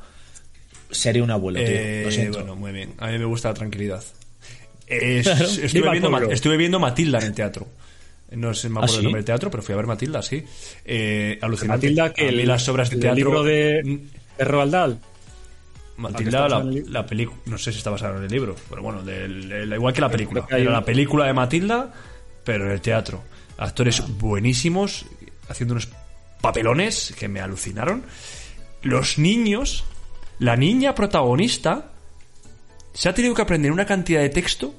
[0.90, 1.68] Seré un abuelo, tío.
[1.68, 2.38] Eh, Lo siento.
[2.38, 2.94] bueno, muy bien.
[2.98, 4.02] A mí me gusta la tranquilidad.
[4.86, 5.44] Es- Claro.
[5.44, 7.66] estuve, viendo, estuve Matilda en el teatro.
[8.32, 10.42] No sé, me acuerdo ¿Ah, el nombre del teatro, pero fui a ver Matilda, sí.
[10.84, 11.86] Eh, alucinante.
[11.86, 13.16] Matilda, que a mí el, las obras de el teatro.
[13.16, 14.00] libro de,
[14.38, 14.98] de Roald Dahl.
[15.96, 16.48] Matilda,
[16.88, 17.38] la, película.
[17.46, 20.10] No sé si está basada en el libro, pero bueno, del- del- igual que la
[20.10, 20.46] película.
[20.50, 21.92] Era la película de Matilda,
[22.44, 23.22] pero en el teatro.
[23.58, 25.06] Actores buenísimos,
[25.48, 25.88] haciendo unos
[26.40, 28.02] papelones que me alucinaron.
[28.82, 29.84] Los niños,
[30.38, 31.90] la niña protagonista,
[32.92, 34.74] se ha tenido que aprender una cantidad de texto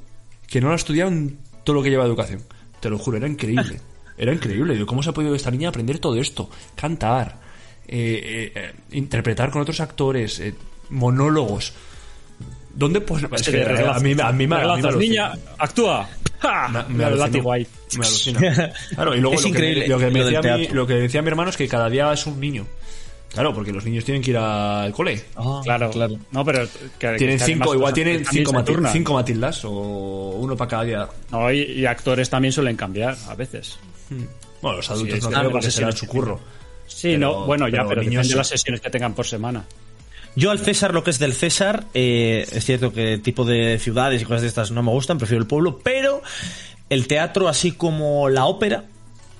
[0.47, 2.41] que no la ha estudiado en todo lo que lleva educación.
[2.79, 3.81] Te lo juro, era increíble.
[4.19, 4.83] Era increíble.
[4.87, 6.49] ¿Cómo se ha podido esta niña aprender todo esto?
[6.75, 7.39] Cantar,
[7.87, 10.55] eh, eh, eh, interpretar con otros actores, eh,
[10.89, 11.73] monólogos.
[12.73, 15.29] ¿Dónde pues es que a mí, a mí me- a mí me Reglazos, alucina.
[15.29, 16.07] niña, actúa.
[16.39, 16.67] ¡Ja!
[16.89, 17.67] Me, me ahí.
[17.97, 18.39] Me alucina.
[18.95, 20.87] Claro, y luego Es lo, increíble Que me, lo, que me lo decía mi, lo
[20.87, 22.67] que decía mi hermano es que cada día es un niño.
[23.33, 25.25] Claro, porque los niños tienen que ir al cole.
[25.35, 25.91] Ah, Claro,
[26.31, 26.67] No, pero.
[26.99, 28.93] que- Tienen que cinco, igual tienen cinco, se Mati- turnan.
[28.93, 29.71] cinco Matildas o
[30.39, 31.07] uno para cada día.
[31.31, 33.77] No, y, y actores también suelen cambiar a veces.
[34.09, 34.27] Bueno,
[34.61, 36.39] Bueno, los adultos Sí, no creo porque será su curro.
[36.85, 39.25] Sí, Pero- no, bueno, ya, pero pero niños depende de las sesiones que tengan por
[39.27, 39.65] semana.
[40.37, 44.21] Yo al César lo que es del César, eh, es cierto que tipo de ciudades
[44.21, 46.21] y cosas de estas no me gustan, prefiero el pueblo, pero
[46.91, 48.83] el teatro así como la ópera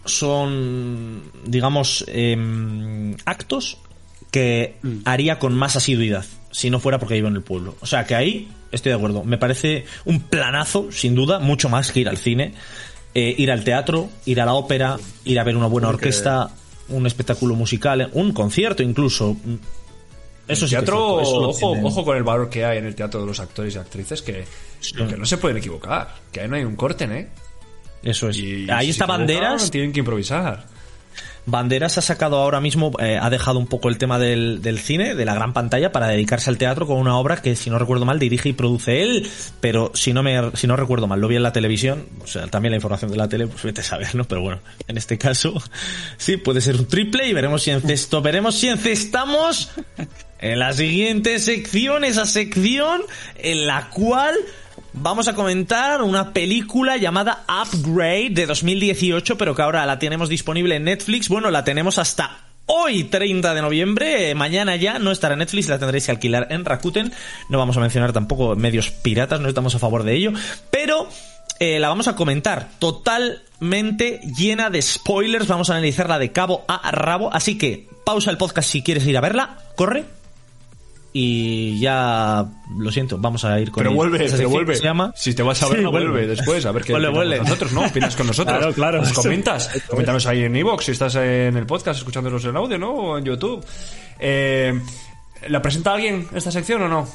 [0.05, 3.77] son, digamos, em, actos
[4.31, 7.75] que haría con más asiduidad si no fuera porque vivo en el pueblo.
[7.81, 9.23] O sea que ahí estoy de acuerdo.
[9.23, 12.55] Me parece un planazo, sin duda, mucho más que ir al cine,
[13.13, 16.49] eh, ir al teatro, ir a la ópera, ir a ver una buena orquesta,
[16.89, 19.37] un espectáculo musical, un concierto incluso.
[20.47, 22.77] Eso el sí es teatro, cierto, eso lo ojo, ojo con el valor que hay
[22.77, 24.45] en el teatro de los actores y actrices, que,
[24.95, 27.27] que no se pueden equivocar, que ahí no hay un corte, ¿eh?
[28.03, 28.37] Eso es.
[28.37, 29.69] Y Ahí si está Banderas.
[29.71, 30.65] Tienen que improvisar.
[31.45, 35.15] Banderas ha sacado ahora mismo, eh, ha dejado un poco el tema del, del cine,
[35.15, 38.03] de la gran pantalla, para dedicarse al teatro con una obra que, si no recuerdo
[38.03, 39.29] mal, dirige y produce él.
[39.61, 42.47] Pero si no me, si no recuerdo mal, lo vi en la televisión, o sea,
[42.47, 44.25] también la información de la tele, pues vete a saber, ¿no?
[44.25, 45.53] Pero bueno, en este caso,
[46.17, 49.71] sí, puede ser un triple y veremos si encesto, veremos si encestamos
[50.39, 53.01] en la siguiente sección, esa sección
[53.37, 54.35] en la cual
[54.93, 60.75] vamos a comentar una película llamada Upgrade de 2018, pero que ahora la tenemos disponible
[60.75, 61.29] en Netflix.
[61.29, 64.29] Bueno, la tenemos hasta hoy, 30 de noviembre.
[64.29, 67.11] Eh, Mañana ya no estará en Netflix, la tendréis que alquilar en Rakuten.
[67.49, 70.33] No vamos a mencionar tampoco medios piratas, no estamos a favor de ello.
[70.71, 71.07] Pero
[71.59, 75.47] eh, la vamos a comentar totalmente llena de spoilers.
[75.47, 77.33] Vamos a analizarla de cabo a rabo.
[77.33, 79.57] Así que pausa el podcast si quieres ir a verla.
[79.75, 80.16] Corre.
[81.19, 82.45] Y ya
[82.77, 84.75] lo siento, vamos a ir con Pero el- vuelve, esa pero vuelve.
[84.75, 86.63] se llama Si te vas a ver, Sí, no vuelve después.
[86.67, 87.37] A ver qué Vuelve, opinas vuelve.
[87.37, 87.85] con nosotros, ¿no?
[87.87, 88.57] Opinas con nosotros.
[88.57, 89.01] Claro, claro.
[89.01, 89.71] Nos comentas.
[89.89, 92.91] Coméntanos ahí en iVoox si estás en el podcast escuchándonos en audio, ¿no?
[92.91, 93.65] O en YouTube.
[94.19, 94.79] Eh,
[95.47, 97.07] ¿La presenta alguien esta sección o no?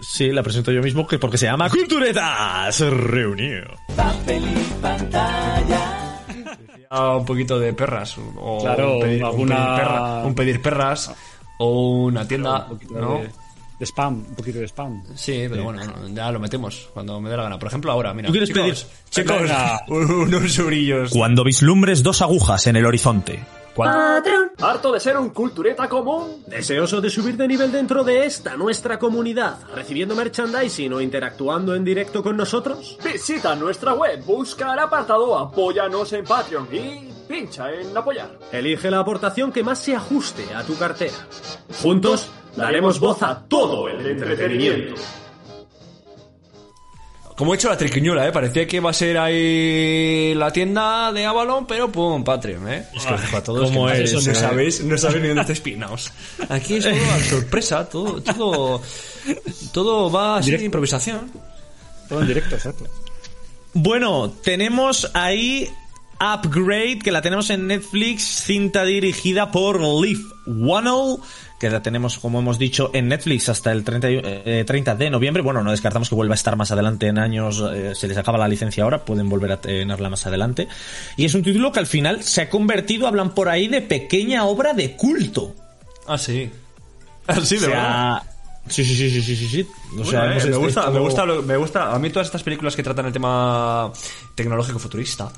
[0.00, 3.68] Sí, la presento yo mismo que porque se llama Culturetas Reunido.
[3.94, 6.20] papel y pantalla.
[6.90, 8.16] Ya un poquito de perras.
[8.36, 11.14] O Claro, un pedir, un alguna- pedir perra- un pedir perras.
[11.58, 13.18] O una tienda, un poquito ¿no?
[13.20, 13.30] de,
[13.84, 15.02] de spam, un poquito de spam.
[15.14, 17.58] Sí, pero bueno, no, ya lo metemos cuando me dé la gana.
[17.58, 18.26] Por ejemplo, ahora, mira.
[18.28, 18.76] ¿Tú quieres chicos, pedir?
[19.10, 19.80] Chicos, Venga.
[19.88, 21.10] unos brillos.
[21.10, 23.42] Cuando vislumbres dos agujas en el horizonte.
[24.60, 26.44] ¿Harto de ser un cultureta común?
[26.46, 31.84] ¿Deseoso de subir de nivel dentro de esta nuestra comunidad, recibiendo merchandising o interactuando en
[31.84, 32.96] directo con nosotros?
[33.04, 38.38] Visita nuestra web, busca el apartado Apóyanos en Patreon y pincha en apoyar.
[38.52, 41.14] Elige la aportación que más se ajuste a tu cartera.
[41.82, 44.94] Juntos daremos voz a todo el entretenimiento.
[47.36, 48.32] Como he hecho la triquiñola, ¿eh?
[48.32, 52.86] Parecía que iba a ser ahí la tienda de Avalon, pero pum, Patreon, ¿eh?
[52.94, 54.40] Es que os dejo a todos ¿cómo que eres, eso no eh?
[54.40, 56.12] sabéis, no sabéis ni dónde estáis pinaos.
[56.48, 58.82] Aquí es todo a sorpresa, todo, todo,
[59.72, 61.28] todo va así de improvisación.
[62.08, 62.84] Todo en directo, exacto.
[63.72, 65.68] Bueno, tenemos ahí
[66.20, 71.18] Upgrade, que la tenemos en Netflix, cinta dirigida por Liv Wannell,
[71.68, 75.08] que la tenemos, como hemos dicho, en Netflix hasta el 30, y- eh, 30 de
[75.10, 75.42] noviembre.
[75.42, 78.36] Bueno, no descartamos que vuelva a estar más adelante en años, eh, se les acaba
[78.38, 80.68] la licencia ahora, pueden volver a tenerla más adelante.
[81.16, 84.44] Y es un título que al final se ha convertido, hablan por ahí, de pequeña
[84.44, 85.54] obra de culto.
[86.06, 86.50] Ah, sí.
[87.26, 88.22] Ah, sí, O de verdad.
[88.68, 89.62] sí, sí, sí, sí, sí, sí, sí.
[89.62, 91.94] O Bueno, sea, eh, hemos me gusta, me gusta, me gusta.
[91.94, 93.90] A mí todas estas películas que tratan el tema
[94.34, 95.30] tecnológico futurista.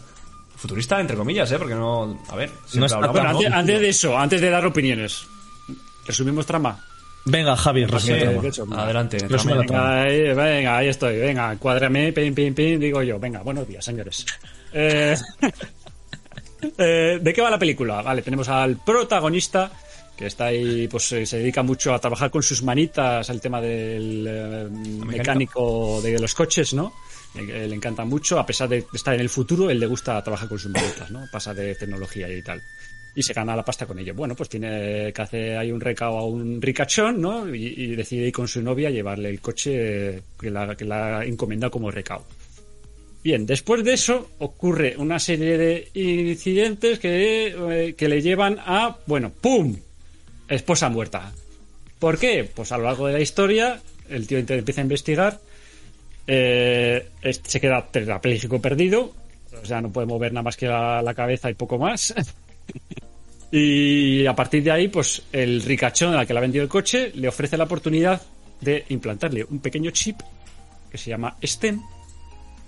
[0.56, 1.58] Futurista, entre comillas, ¿eh?
[1.58, 2.18] Porque no.
[2.28, 3.28] A ver, está- hablamos, ¿no?
[3.28, 5.26] antes, antes de eso, antes de dar opiniones,
[6.06, 6.78] resumimos trama.
[7.24, 8.42] Venga, Javier, Sí, resume la trama.
[8.42, 9.18] de hecho, adelante.
[9.28, 9.66] Resume la trama.
[9.66, 10.04] trama.
[10.04, 13.18] Venga, ahí, venga, ahí estoy, venga, cuádrame, pin, pin, pin, digo yo.
[13.18, 14.24] Venga, buenos días, señores.
[14.72, 15.16] Eh,
[16.78, 18.02] eh, ¿De qué va la película?
[18.02, 19.70] Vale, tenemos al protagonista
[20.16, 23.60] que está ahí, pues eh, se dedica mucho a trabajar con sus manitas al tema
[23.60, 24.68] del eh,
[25.04, 26.94] mecánico de los coches, ¿no?
[27.34, 30.48] Le, le encanta mucho, a pesar de estar en el futuro, él le gusta trabajar
[30.48, 31.26] con sus manitas, ¿no?
[31.30, 32.62] Pasa de tecnología y tal.
[33.16, 34.12] Y se gana la pasta con ello.
[34.14, 37.52] Bueno, pues tiene que hacer ahí un recao a un ricachón, ¿no?
[37.52, 41.24] Y, decide ir con su novia a llevarle el coche que la, que la ha
[41.24, 42.26] encomendado como recao.
[43.24, 48.98] Bien, después de eso ocurre una serie de incidentes que, eh, que le llevan a,
[49.06, 49.74] bueno, ¡pum!
[50.46, 51.32] Esposa muerta.
[51.98, 52.44] ¿Por qué?
[52.44, 55.40] Pues a lo largo de la historia, el tío empieza a investigar,
[56.26, 59.14] eh, se queda tetrapléjico perdido,
[59.62, 62.14] o sea, no puede mover nada más que la cabeza y poco más.
[63.50, 67.12] y a partir de ahí, pues el ricachón al que le ha vendido el coche
[67.14, 68.20] le ofrece la oportunidad
[68.60, 70.20] de implantarle un pequeño chip
[70.90, 71.80] que se llama STEM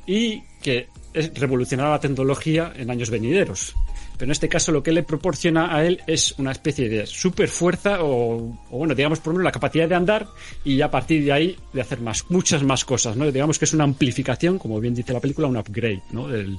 [0.06, 0.88] y que
[1.34, 3.74] revolucionará la tecnología en años venideros.
[4.16, 7.48] Pero en este caso lo que le proporciona a él es una especie de super
[7.48, 10.26] fuerza o, bueno, digamos por lo menos la capacidad de andar
[10.64, 13.30] y a partir de ahí de hacer muchas más cosas, ¿no?
[13.30, 16.26] Digamos que es una amplificación, como bien dice la película, un upgrade, ¿no?
[16.28, 16.58] Del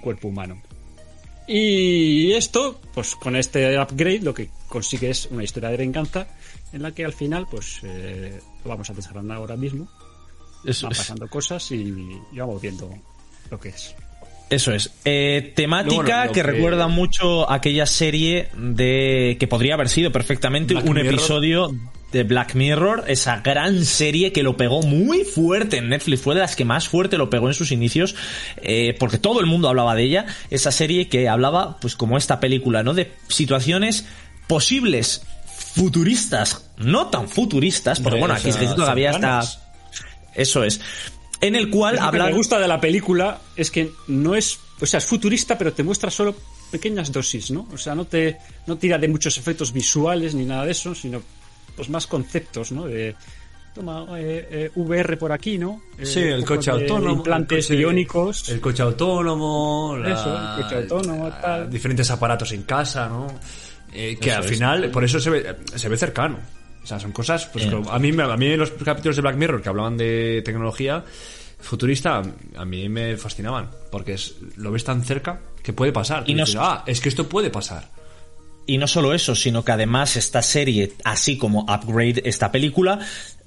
[0.00, 0.62] cuerpo humano.
[1.46, 6.26] Y esto, pues con este upgrade, lo que consigue es una historia de venganza
[6.72, 9.88] en la que al final, pues eh, lo vamos a desgranar ahora mismo.
[10.64, 10.98] Eso Van es.
[10.98, 11.76] pasando cosas y,
[12.32, 12.90] y vamos viendo
[13.50, 13.94] lo que es.
[14.50, 14.90] Eso es.
[15.04, 20.74] Eh, temática Bueno, que, que- recuerda mucho aquella serie de que podría haber sido perfectamente
[20.74, 21.12] Black un Mirror.
[21.14, 21.70] episodio
[22.14, 26.42] de Black Mirror, esa gran serie que lo pegó muy fuerte en Netflix, fue de
[26.42, 28.14] las que más fuerte lo pegó en sus inicios,
[28.58, 32.38] eh, porque todo el mundo hablaba de ella, esa serie que hablaba, pues como esta
[32.38, 32.94] película, ¿no?
[32.94, 34.06] De situaciones
[34.46, 35.22] posibles
[35.74, 39.42] futuristas, no tan futuristas, porque bueno, aquí es que todavía está...
[40.36, 40.80] Eso es.
[41.40, 42.26] En el cual Lo que habla...
[42.26, 45.82] me gusta de la película es que no es, o sea, es futurista, pero te
[45.82, 46.36] muestra solo
[46.70, 47.66] pequeñas dosis, ¿no?
[47.72, 51.22] O sea, no te no tira de muchos efectos visuales ni nada de eso, sino
[51.76, 52.86] pues más conceptos, ¿no?
[52.86, 53.14] De
[53.74, 55.82] toma eh, eh, VR por aquí, ¿no?
[55.98, 57.16] Eh, Sí, el coche autónomo.
[57.16, 58.48] Implantes el coche- iónicos.
[58.48, 59.96] El coche autónomo.
[59.98, 61.70] la- Eso, el coche autónomo, la- tal.
[61.70, 63.26] Diferentes aparatos en casa, ¿no?
[63.92, 64.50] Eh, que Eso al es.
[64.50, 66.38] final, por eso se ve, se ve cercano.
[66.82, 67.46] O sea, son cosas.
[67.46, 67.70] Pues, Eh.
[67.70, 71.02] que a, mí, me- a mí los capítulos de Black Mirror que hablaban de tecnología
[71.60, 72.22] futurista,
[72.56, 73.70] a mí me fascinaban.
[73.90, 76.24] Porque es, lo ves tan cerca que puede pasar.
[76.26, 77.88] Y Y no- ah, es que esto puede pasar.
[78.66, 83.00] Y no solo eso, sino que además esta serie, así como Upgrade, esta película,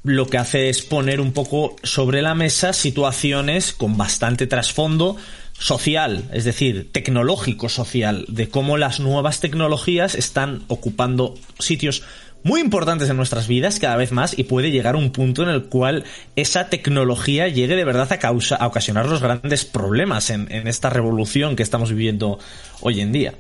[0.03, 5.17] lo que hace es poner un poco sobre la mesa situaciones con bastante trasfondo
[5.60, 12.03] social, es decir, tecnológico social, de cómo las nuevas tecnologías están ocupando sitios
[12.43, 15.65] muy importantes en nuestras vidas cada vez más y puede llegar un punto en el
[15.65, 20.67] cual esa tecnología llegue de verdad a, causa, a ocasionar los grandes problemas en, en
[20.67, 22.39] esta revolución que estamos viviendo
[22.80, 23.34] hoy en día.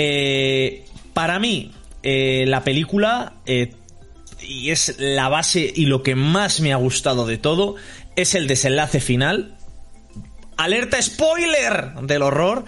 [0.00, 1.72] Eh, para mí,
[2.04, 3.74] eh, la película, eh,
[4.40, 7.74] y es la base y lo que más me ha gustado de todo,
[8.14, 9.56] es el desenlace final.
[10.56, 12.64] Alerta spoiler del horror.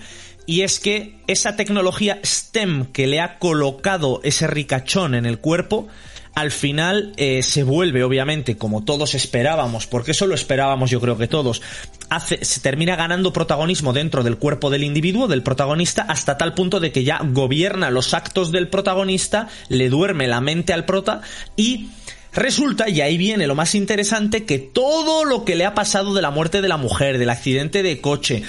[0.46, 5.86] Y es que esa tecnología STEM que le ha colocado ese ricachón en el cuerpo,
[6.34, 11.18] al final eh, se vuelve, obviamente, como todos esperábamos, porque eso lo esperábamos yo creo
[11.18, 11.62] que todos,
[12.08, 16.80] hace, se termina ganando protagonismo dentro del cuerpo del individuo, del protagonista, hasta tal punto
[16.80, 21.22] de que ya gobierna los actos del protagonista, le duerme la mente al prota
[21.56, 21.88] y...
[22.32, 26.22] Resulta, y ahí viene lo más interesante, que todo lo que le ha pasado de
[26.22, 28.44] la muerte de la mujer, del accidente de coche,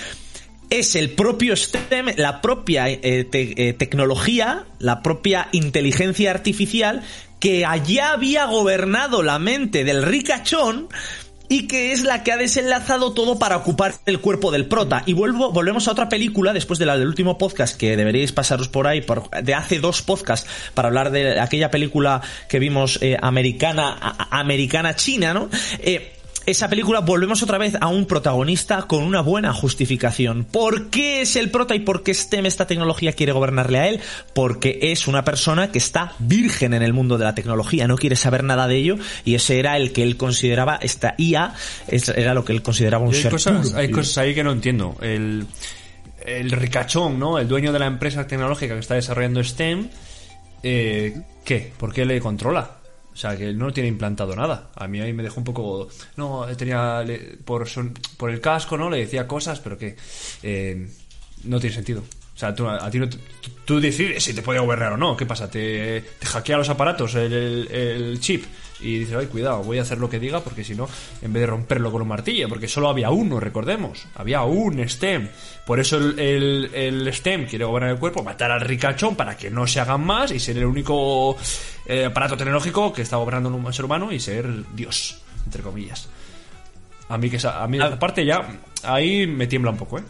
[0.72, 7.02] es el propio STEM, la propia eh, eh, tecnología, la propia inteligencia artificial
[7.42, 10.88] que allá había gobernado la mente del ricachón
[11.50, 15.04] y que es la que ha desenlazado todo para ocupar el cuerpo del prota.
[15.06, 18.70] Y vuelvo, volvemos a otra película, después de la del último podcast, que deberíais pasaros
[18.70, 23.18] por ahí, por- de hace dos podcasts, para hablar de aquella película que vimos eh,
[23.22, 25.50] americana, a- a- americana-china, ¿no?
[25.80, 26.14] Eh,
[26.46, 30.46] esa película volvemos otra vez a un protagonista con una buena justificación.
[30.46, 34.00] ¿Por qué es el prota y por qué STEM, esta tecnología, quiere gobernarle a él?
[34.34, 38.16] Porque es una persona que está virgen en el mundo de la tecnología, no quiere
[38.16, 41.54] saber nada de ello y ese era el que él consideraba, esta IA,
[42.16, 43.80] era lo que él consideraba un hay ser cosas, puro.
[43.80, 44.98] hay cosas ahí que no entiendo.
[45.02, 45.46] El,
[46.26, 47.38] el ricachón, ¿no?
[47.38, 49.90] El dueño de la empresa tecnológica que está desarrollando STEM,
[50.64, 51.72] eh, ¿qué?
[51.78, 52.81] ¿Por qué le controla?
[53.14, 54.70] O sea, que él no tiene implantado nada.
[54.76, 55.90] A mí ahí me dejó un poco...
[56.16, 57.04] No, tenía...
[57.46, 58.90] por, son- por el casco, ¿no?
[58.90, 59.96] Le decía cosas, pero que...
[60.44, 60.88] eh,
[61.44, 62.02] no tiene sentido.
[62.34, 63.08] O sea, tú, a ti no
[63.66, 65.16] tú, decides si te puede gobernar o no.
[65.18, 65.50] ¿Qué pasa?
[65.52, 68.46] Te, hackea los aparatos, el- el chip,
[68.82, 70.88] y dices, ay, cuidado, voy a hacer lo que diga porque si no,
[71.22, 75.30] en vez de romperlo con un martillo, porque solo había uno, recordemos, había un STEM.
[75.66, 79.50] Por eso el, el- el STEM quiere gobernar el cuerpo, matar al ricachón para que
[79.50, 81.38] no se hagan más y ser el único
[81.86, 86.08] eh, aparato tecnológico que está gobernando un ser humano y ser Dios, entre comillas.
[87.10, 88.48] A mí que a mí esa parte ya
[88.84, 90.04] ahí me tiembla un poco, ¿eh?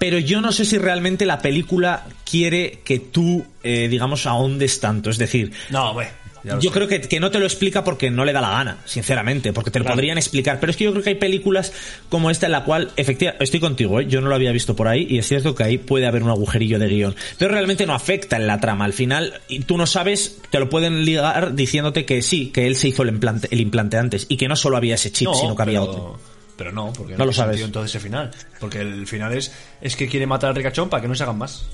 [0.00, 5.08] Pero yo no sé si realmente la película quiere que tú, eh, digamos, ahondes tanto.
[5.10, 6.08] Es decir, No, güey.
[6.56, 6.70] Yo sé.
[6.70, 9.70] creo que, que no te lo explica porque no le da la gana, sinceramente, porque
[9.70, 10.58] te lo podrían explicar.
[10.60, 11.72] Pero es que yo creo que hay películas
[12.08, 14.06] como esta en la cual, efectivamente, estoy contigo, ¿eh?
[14.06, 16.30] yo no lo había visto por ahí y es cierto que ahí puede haber un
[16.30, 17.14] agujerillo de guion.
[17.38, 18.84] Pero realmente no afecta en la trama.
[18.84, 22.76] Al final, y tú no sabes, te lo pueden ligar diciéndote que sí, que él
[22.76, 25.34] se hizo el implante, el implante antes y que no solo había ese chip, No,
[25.34, 26.20] sino que había pero- otro.
[26.56, 27.60] Pero no, porque No lo sabes.
[27.60, 28.32] entonces ese final.
[28.58, 31.38] Porque el final es, es que quiere matar al ricachón para que no se hagan
[31.38, 31.66] más.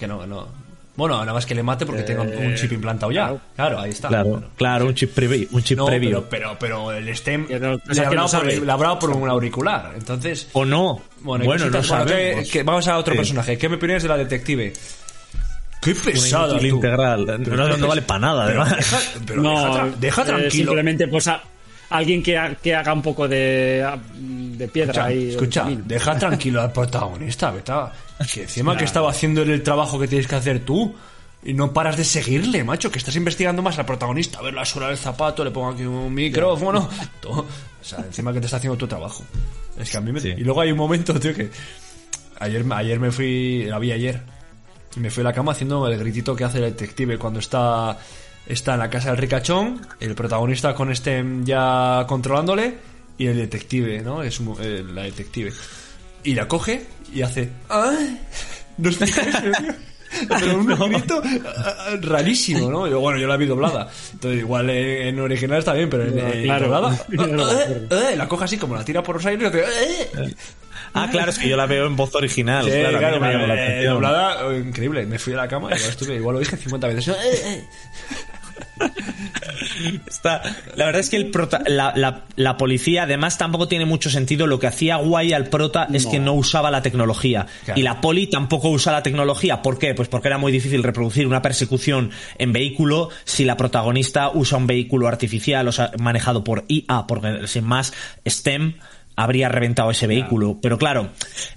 [0.00, 0.48] Que no, no.
[0.94, 3.34] Bueno, nada más que le mate porque tenga un- un chip implantado ya.
[3.56, 4.08] Claro, ahí está.
[4.08, 4.46] Claro, Bueno.
[4.56, 5.48] claro, un chip previo.
[5.52, 6.26] Un chip No, previo.
[6.28, 8.60] pero, pero, pero el STEM no- o le sea, ha que no hablado por, sabe.
[8.60, 9.92] le ha hablado por un auricular.
[9.96, 11.00] Entonces, O no.
[11.20, 12.50] bueno, no que- sabemos.
[12.50, 13.18] que vamos a otro Sí.
[13.18, 13.56] personaje.
[13.56, 14.74] ¿Qué me opinas de la detective?
[15.80, 16.60] Qué pesada.
[16.60, 17.26] integral.
[17.40, 18.76] No- vale para nada, además.
[18.76, 20.50] Deja, pero no, deja, tra- deja eh, tranquilo.
[20.50, 21.42] simplemente pues a-
[21.96, 25.28] alguien que, ha- que haga un poco de, de piedra Escucha, ahí.
[25.30, 27.92] escucha, deja tranquilo al protagonista, veta.
[28.32, 30.94] Que encima que estaba haciendo el trabajo que tienes que hacer tú.
[31.44, 34.38] Y no paras de seguirle, macho, que estás investigando más al protagonista.
[34.38, 36.88] A ver la suela del zapato, le pongo aquí un micrófono.
[37.20, 37.40] todo.
[37.40, 39.24] O sea, encima que te está haciendo tu trabajo.
[39.76, 40.20] Es que a mí me...
[40.20, 41.50] Y luego hay un momento, tío, que...
[42.38, 43.64] Ayer, ayer me fui...
[43.64, 44.20] La vi ayer.
[44.96, 47.98] Y me fui a la cama haciendo el gritito que hace el detective cuando está...
[48.46, 52.74] Está en la casa del ricachón, el protagonista con este ya controlándole
[53.18, 54.22] y el detective, ¿no?
[54.22, 55.52] Es un- eh, la detective.
[56.24, 56.84] Y la coge
[57.14, 57.50] y hace...
[57.70, 57.94] "Ah".
[58.78, 59.52] No sé qué es, tío.
[60.28, 62.86] Pero un grito ah, ah, rarísimo, ¿no?
[62.86, 63.88] Yo, bueno, yo la vi doblada.
[64.12, 66.68] Entonces, igual en, original está bien, pero en, en Claro.
[66.68, 66.98] doblada.
[67.08, 67.42] No me.
[67.42, 67.56] "Ah,
[67.90, 70.08] ah", la coge así, como la tira por los aires y hace.
[70.16, 70.20] "Ah".
[70.94, 72.64] Ah, claro, es que yo la veo en voz original.
[72.66, 73.94] Sí, claro, claro, no me la eh, atención.
[73.94, 75.06] doblada, eh, increíble.
[75.06, 77.16] Me fui a la cama y igual estuve, igual lo dije 50 veces.
[80.06, 80.42] Está-
[80.76, 84.46] la verdad es que el prota- la, la- la policía además tampoco tiene mucho sentido.
[84.46, 87.46] Lo que hacía guay al prota es que no usaba la tecnología.
[87.64, 87.78] Claro.
[87.80, 89.62] Y la poli tampoco usa la tecnología.
[89.62, 89.94] ¿Por qué?
[89.94, 94.66] Pues porque era muy difícil reproducir una persecución en vehículo si la protagonista usa un
[94.66, 97.92] vehículo artificial, o sea, manejado por IA, porque sin más
[98.28, 98.74] STEM
[99.16, 100.58] habría reventado ese vehículo.
[100.62, 101.10] Pero claro,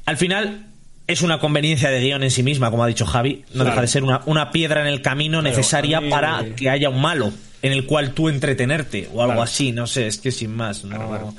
[0.06, 0.68] al final
[1.08, 3.44] es una conveniencia de guion en sí misma, como ha dicho Javi.
[3.54, 6.90] No deja de ser una, una piedra en el camino necesaria mí- para que haya
[6.90, 7.32] un malo
[7.62, 9.42] en el cual tú entretenerte o algo Claro.
[9.44, 9.72] así.
[9.72, 11.34] No sé, es que sin más, no,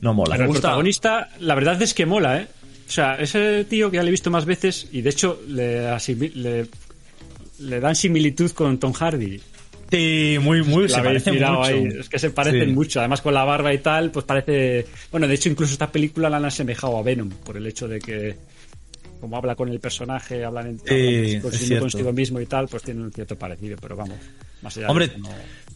[0.00, 0.32] no mola.
[0.32, 0.60] Pero el gusta.
[0.62, 2.46] protagonista, la verdad es que mola, ¿eh?
[2.88, 5.86] O sea, ese tío que ya le he visto más veces y de hecho le,
[6.34, 6.66] le,
[7.60, 9.40] le dan similitud con Tom Hardy.
[9.90, 11.70] Sí, muy, muy, La se habéis parece mirado mucho.
[11.70, 12.72] ahí, Es que se parecen Sí.
[12.72, 12.98] mucho.
[13.00, 14.86] Además, con la barba y tal, pues parece.
[15.10, 17.98] Bueno, de hecho, incluso esta película la han asemejado a Venom por el hecho de
[18.00, 18.36] que,
[19.22, 23.02] como habla con el personaje, hablan en, Sí, hablan consigo, mismo y tal, pues tiene
[23.02, 23.76] un cierto parecido.
[23.80, 24.16] Pero vamos,
[24.62, 25.28] más allá Hombre, de eso, no-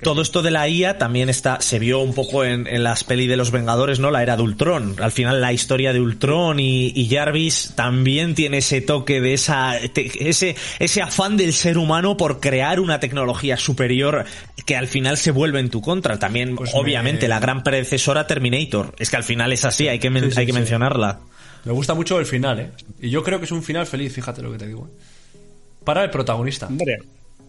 [0.02, 3.28] todo esto de la IA también está, se vio un poco en, en las peli
[3.28, 4.10] de los Vengadores, ¿no?
[4.10, 4.96] La era de Ultron.
[5.00, 9.74] Al final la historia de Ultron y, y Jarvis también tiene ese toque de esa,
[9.94, 14.24] te- ese, ese afán del ser humano por crear una tecnología superior
[14.66, 16.18] que al final se vuelve en tu contra.
[16.18, 18.92] También, Pues me- obviamente, la gran predecesora Terminator.
[18.98, 20.58] Es que al final es así, hay que, men- Sí, sí, hay que sí.
[20.58, 21.20] mencionarla.
[21.66, 22.70] Me gusta mucho el final, ¿eh?
[23.00, 24.88] Y yo creo que es un final feliz, fíjate lo que te digo.
[24.88, 25.38] ¿eh?
[25.84, 26.66] Para el protagonista.
[26.66, 26.98] Hombre,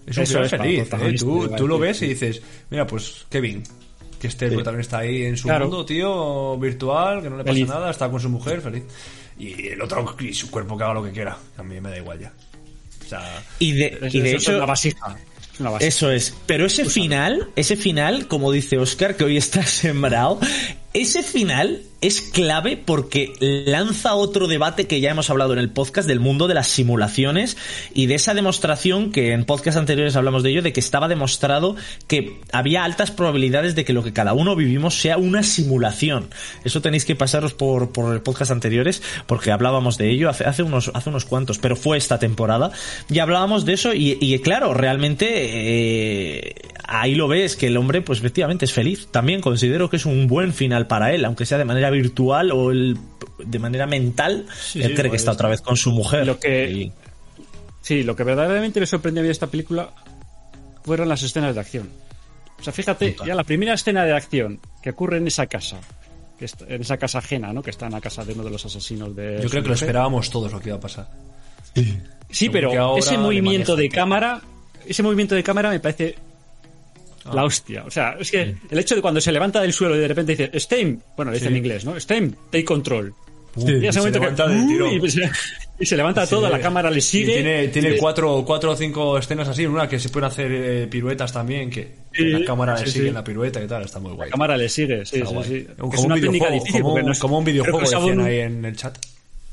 [0.05, 0.89] Es un eso final es feliz.
[0.91, 1.55] ¿eh?
[1.57, 3.63] Tú, lo ves y dices, mira, pues Kevin,
[4.19, 5.65] que esté el protagonista ahí en su Claro.
[5.65, 7.67] mundo, tío, virtual, que no le pasa Feliz.
[7.69, 8.83] nada, está con su mujer, feliz.
[9.39, 11.37] Y el otro, y su cuerpo que haga lo que quiera.
[11.57, 12.33] A mí me da igual ya.
[13.05, 15.17] O sea, Y de, Eso- y de eso es hecho, una vasija.
[15.53, 15.87] Es una vasija.
[15.87, 16.35] Eso es.
[16.47, 20.39] Pero ese final, ese final, como dice Oscar, que hoy está sembrado,
[20.93, 26.07] ese final es clave porque lanza otro debate que ya hemos hablado en el podcast
[26.07, 27.57] del mundo de las simulaciones
[27.93, 31.75] y de esa demostración que en podcasts anteriores hablamos de ello, de que estaba demostrado
[32.07, 36.29] que había altas probabilidades de que lo que cada uno vivimos sea una simulación.
[36.63, 40.61] Eso tenéis que pasaros por, por el podcast anteriores porque hablábamos de ello hace, hace,
[40.61, 42.71] unos, hace unos cuantos, pero fue esta temporada.
[43.09, 48.19] Y hablábamos de eso y, claro, realmente eh, ahí lo ves que el hombre pues
[48.19, 49.07] efectivamente es feliz.
[49.09, 52.69] También considero que es un buen final para él, aunque sea de manera virtual o
[52.71, 52.97] el-
[53.43, 54.45] de manera mental.
[54.61, 56.27] Sí, él sí, cree que pues, está otra vez con su mujer.
[56.27, 56.91] Lo que- Y-
[57.81, 59.89] Sí, lo que verdaderamente me sorprendió a mí de esta película
[60.83, 61.89] fueron las escenas de acción.
[62.59, 65.77] O sea, fíjate, ya la primera escena de acción que ocurre en esa casa,
[66.37, 67.63] que está- en esa casa ajena, ¿no?
[67.63, 69.39] Que está en la casa de uno de los asesinos de.
[69.41, 69.73] yo creo que lo mujer.
[69.75, 71.07] esperábamos todos lo que iba a pasar.
[72.29, 74.41] Sí, Como pero ese movimiento de cámara,
[74.85, 76.15] ese movimiento de cámara me parece
[77.33, 77.83] la hostia.
[77.85, 80.35] O sea, es que el hecho de cuando se levanta del suelo y de repente
[80.35, 81.53] dice Steam, bueno, le dice Sí.
[81.53, 81.99] en inglés, ¿no?
[81.99, 83.13] Steam, take control.
[83.55, 85.03] Sí, y se que ¡uh!
[85.05, 85.29] y, se,
[85.79, 87.33] y se levanta todo, la cámara le sigue.
[87.33, 91.33] tiene tiene cuatro, cuatro o cinco escenas así, una que se pueden hacer eh, piruetas
[91.33, 93.07] también, que que Sí, la cámara sí, le sigue sí.
[93.09, 94.29] en la pirueta y tal, está muy guay.
[94.29, 95.67] La cámara le sigue, sí, sí, sí.
[95.79, 96.81] Como es una un técnica difícil.
[96.83, 98.97] como, no es- como un que videojuego usaban decían un- ahí en el chat.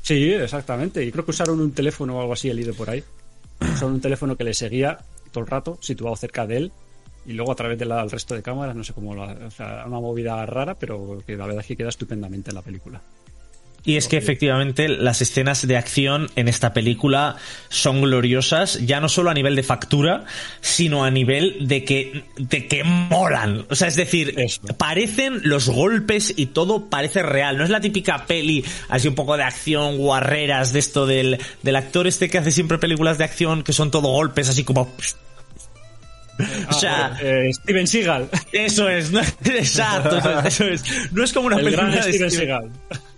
[0.03, 1.03] Sí, exactamente.
[1.03, 3.03] Y creo que usaron un teléfono o algo así, he leído por ahí.
[3.73, 4.99] Usaron un teléfono que le seguía
[5.31, 6.71] todo el rato, situado cerca de él.
[7.25, 9.99] Y luego a través del resto de cámaras, no sé cómo, la, o sea, una
[9.99, 13.01] movida rara, pero que la verdad es que queda estupendamente en la película.
[13.85, 17.35] Y es que efectivamente las escenas de acción en esta película
[17.69, 20.25] son gloriosas, ya no solo a nivel de factura,
[20.59, 23.65] sino a nivel de que, de que molan.
[23.69, 24.61] O sea, es decir, Eso.
[24.77, 27.57] parecen los golpes y todo parece real.
[27.57, 31.75] No es la típica peli, así un poco de acción, guarreras, de esto del, del
[31.75, 34.91] actor este que hace siempre películas de acción que son todo golpes, así como...
[36.69, 38.29] O sea, Eh, Steven Seagal.
[38.51, 39.21] eso es, ¿no?
[39.45, 40.83] exacto, eso es.
[41.11, 42.71] No es como una El película gran de Steven Steven- Seagal.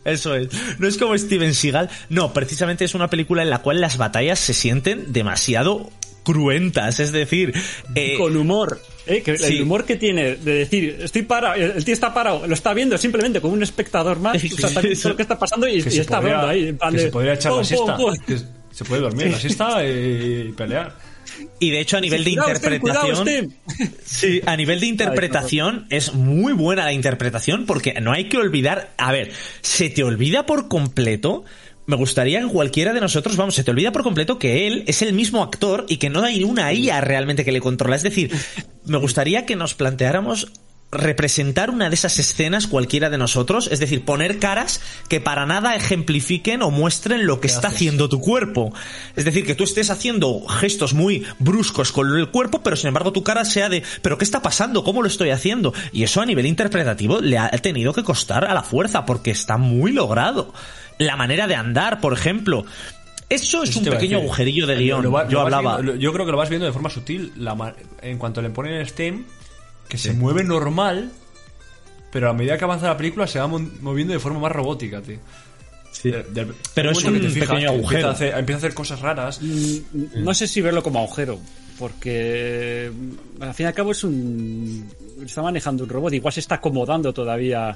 [0.06, 0.50] eso es.
[0.80, 1.90] No es como Steven Seagal.
[2.10, 5.90] No, precisamente es una película en la cual las batallas se sienten demasiado
[6.24, 7.54] cruentas, es decir,
[7.96, 8.82] eh, Con humor.
[9.06, 9.22] ¿eh?
[9.24, 9.46] Que sí.
[9.56, 12.98] El humor que tiene de decir, estoy parado, el tío está parado, lo está viendo
[12.98, 15.08] simplemente como un espectador más, o sea, está viendo eso.
[15.10, 16.68] lo que está pasando y, Que y se está podría- hablando ahí.
[16.68, 17.96] en plan que de, se podría echar pum, la siesta.
[17.96, 18.26] pum, pum.
[18.28, 18.38] que
[18.76, 20.96] se puede dormir la siesta y pelear.
[21.60, 23.28] Y de hecho a nivel de interpretación.
[24.04, 28.94] Sí, a nivel de interpretación es muy buena la interpretación porque no hay que olvidar,
[28.98, 29.32] a ver,
[29.62, 31.44] se te olvida por completo.
[31.86, 35.02] Me gustaría que cualquiera de nosotros, vamos, se te olvida por completo que él es
[35.02, 37.96] el mismo actor y que no hay una IA realmente que le controla.
[37.96, 38.32] Es decir,
[38.86, 40.52] me gustaría que nos planteáramos
[40.92, 44.80] representar una de esas escenas cualquiera de nosotros, es decir, poner caras
[45.10, 48.74] que para nada ejemplifiquen o muestren lo que está haciendo tu cuerpo.
[49.16, 53.12] Es decir, que tú estés haciendo gestos muy bruscos con el cuerpo, pero sin embargo
[53.12, 54.84] tu cara sea de, pero ¿qué está pasando?
[54.86, 55.74] ¿Cómo lo estoy haciendo?
[55.92, 59.58] Y eso a nivel interpretativo le ha tenido que costar a la fuerza porque está
[59.58, 60.54] muy logrado.
[61.00, 62.66] La manera de andar, por ejemplo.
[63.30, 65.14] Eso es un pequeño agujerillo de guion.
[65.14, 65.78] va- Yo hablaba.
[65.82, 67.34] viendo- yo creo que lo vas viendo de forma sutil.
[67.36, 69.26] La en cuanto le ponen el stem,
[69.88, 71.12] que se mueve normal,
[72.12, 75.02] pero a medida que avanza la película se va mo- moviendo de forma más robótica,
[75.02, 75.18] tío.
[76.04, 77.82] De- de- Pero es un que te pequeño que agujero.
[77.88, 79.42] Empieza a, hacer, empieza a hacer cosas raras.
[79.42, 81.40] No sé si verlo como agujero,
[81.80, 84.88] porque mm, al fin y al cabo es un.
[85.26, 87.76] Está manejando un robot, igual se está acomodando todavía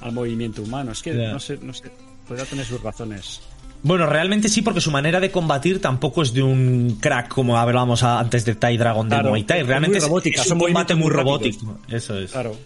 [0.00, 0.90] al movimiento humano.
[0.92, 1.84] Es que no sé, no sé.
[2.26, 3.40] Podría tener sus razones.
[3.82, 8.02] Bueno, realmente sí, porque su manera de combatir tampoco es de un crack como hablábamos
[8.02, 9.60] antes de Tai Dragon de Claro, Muay Thai.
[9.60, 11.78] es Realmente muy es, un combate muy robótico.
[11.88, 12.30] Eso es.
[12.32, 12.56] Claro.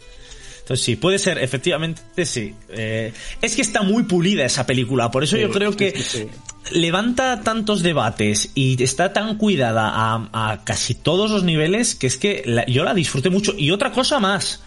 [0.60, 2.54] Entonces sí, puede ser, efectivamente sí.
[2.70, 3.12] Eh,
[3.42, 6.26] es que está muy pulida esa película, por eso yo creo que sí, sí.
[6.72, 12.16] levanta tantos debates y está tan cuidada a, a casi todos los niveles que es
[12.16, 13.52] que la- yo la disfruté mucho.
[13.56, 14.62] Y otra cosa más.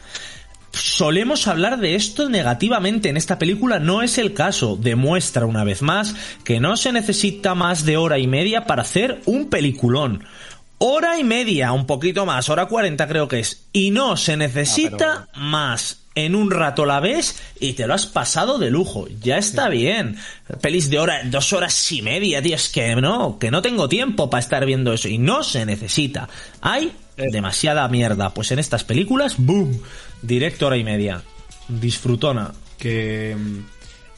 [0.78, 4.78] Solemos hablar de esto negativamente en esta película, no es el caso.
[4.80, 9.22] Demuestra una vez más que no se necesita más de hora y media para hacer
[9.26, 10.24] un peliculón.
[10.78, 13.66] Hora y media, un poquito más, hora 40 creo que es.
[13.74, 16.04] Y no se necesita más.
[16.14, 19.08] En un rato la ves y te lo has pasado de lujo.
[19.22, 20.18] Ya está bien.
[20.62, 22.56] Pelis de hora, dos horas y media, tío.
[22.56, 25.08] Es que no, que no tengo tiempo para estar viendo eso.
[25.08, 26.28] Y no se necesita.
[26.62, 28.32] Hay demasiada mierda.
[28.34, 29.80] Pues en estas películas, boom.
[30.22, 31.24] Directo hora y media.
[31.68, 32.54] Disfrutona.
[32.78, 33.36] Que,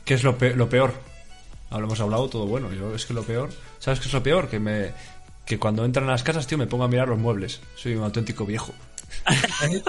[0.06, 0.93] que es lo peor, lo peor.
[1.72, 2.74] Hemos hablado todo bueno.
[2.74, 3.50] Yo es que lo peor.
[3.80, 4.50] ¿Sabes qué es lo peor?
[4.50, 4.91] Que me
[5.50, 7.60] que cuando entran a las casas, tío, me pongo a mirar los muebles.
[7.76, 8.72] Soy un auténtico viejo.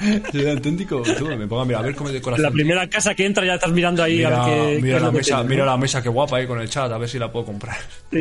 [0.32, 2.42] Soy un auténtico, tú, me pongo a mirar a ver cómo es decoración.
[2.44, 5.00] La primera casa que entra ya estás mirando ahí Mira, a ver qué, qué mira
[5.00, 5.70] la mesa, tiene, mira ¿no?
[5.70, 7.76] la mesa que guapa ahí con el chat, a ver si la puedo comprar.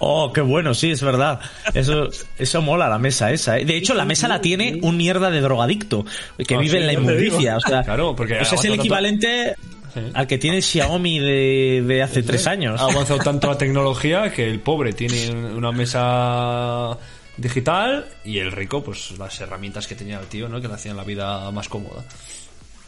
[0.00, 1.40] Oh, qué bueno, sí, es verdad.
[1.74, 3.58] Eso, eso mola la mesa esa.
[3.58, 3.64] ¿eh?
[3.64, 6.04] De hecho, la mesa la tiene un mierda de drogadicto
[6.46, 7.56] que Ah, vive sí, en la inmundicia.
[7.56, 9.54] O sea, Claro, porque o sea, es el equivalente
[9.94, 10.00] Sí.
[10.14, 12.80] al que tiene Xiaomi de, de hace tres años.
[12.80, 16.96] Ha avanzado tanto la tecnología que el pobre tiene una mesa
[17.36, 20.60] digital y el rico, pues las herramientas que tenía el tío, ¿no?
[20.60, 22.04] Que le hacían la vida más cómoda.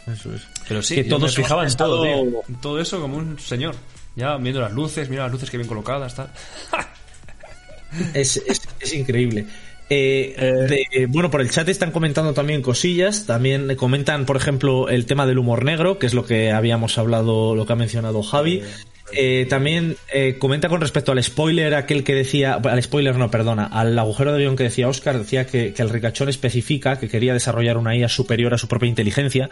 [0.07, 0.43] Eso es.
[0.69, 2.43] Pero sí, Que todos me fijaba en todo, tío.
[2.61, 3.75] Todo eso como un señor.
[4.17, 6.31] Ya viendo las luces, mira las luces que bien colocadas, tal.
[8.13, 9.47] Es, es- es increíble.
[9.89, 10.35] Eh,
[10.91, 13.27] de- bueno, por el chat están comentando también cosillas.
[13.27, 17.55] También comentan, por ejemplo, el tema del humor negro, que es lo que habíamos hablado,
[17.55, 18.63] lo que ha mencionado Javi.
[19.13, 23.65] Eh, también eh, comenta con respecto al spoiler, aquel que decía, al spoiler no, perdona,
[23.67, 27.33] al agujero de guion que decía Oscar, decía que, que el ricachón especifica que quería
[27.35, 29.51] desarrollar una IA superior a su propia inteligencia,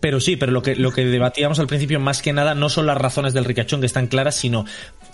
[0.00, 2.86] pero sí, pero lo que, lo que debatíamos al principio más que nada no son
[2.86, 4.64] las razones del ricachón que están claras, sino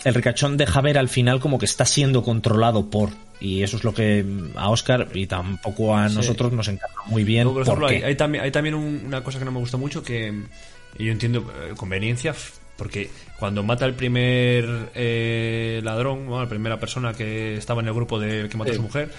[0.05, 3.11] el ricachón deja ver al final como que está siendo controlado por.
[3.41, 4.24] Y eso es lo que
[4.55, 6.14] a Oscar y tampoco a Sí.
[6.16, 7.45] nosotros nos encaja muy bien.
[7.45, 9.76] Luego, por ejemplo, ¿por hay, también, hay también un- una cosa que no me gusta
[9.76, 10.32] mucho que
[10.99, 12.34] yo entiendo eh, conveniencia,
[12.77, 18.18] porque cuando mata el primer eh, ladrón, la primera persona que estaba en el grupo
[18.18, 19.12] de que mató a su mujer,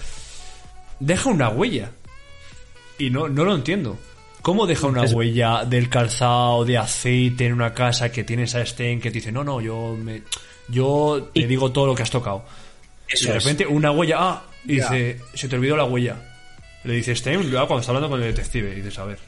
[0.99, 1.91] deja una huella.
[2.99, 3.97] Y no, no lo entiendo.
[4.41, 9.01] ¿Cómo deja una huella del calzado, de aceite en una casa que tienes a Sten
[9.01, 10.24] que te dice, no, no, yo me,
[10.70, 12.45] yo te digo todo lo que has tocado?
[13.10, 13.43] y de es.
[13.43, 16.16] repente una huella, ah, y dice, se te olvidó la huella.
[16.84, 19.20] Le dice Sten, luego cuando está hablando con el detective, y dices, a ver.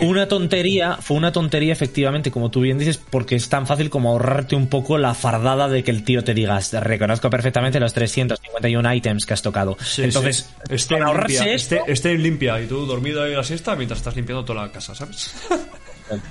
[0.00, 4.10] Una tontería, fue una tontería efectivamente, como tú bien dices, porque es tan fácil como
[4.10, 8.94] ahorrarte un poco la fardada de que el tío te digas, reconozco perfectamente los 351
[8.94, 9.76] ítems que has tocado.
[9.82, 10.78] Sí, Entonces, sí.
[10.78, 13.74] Sten para ahorrarse limpia, esto, Sten- Sten limpia y tú dormido ahí en la siesta
[13.76, 15.32] mientras estás limpiando toda la casa, ¿sabes?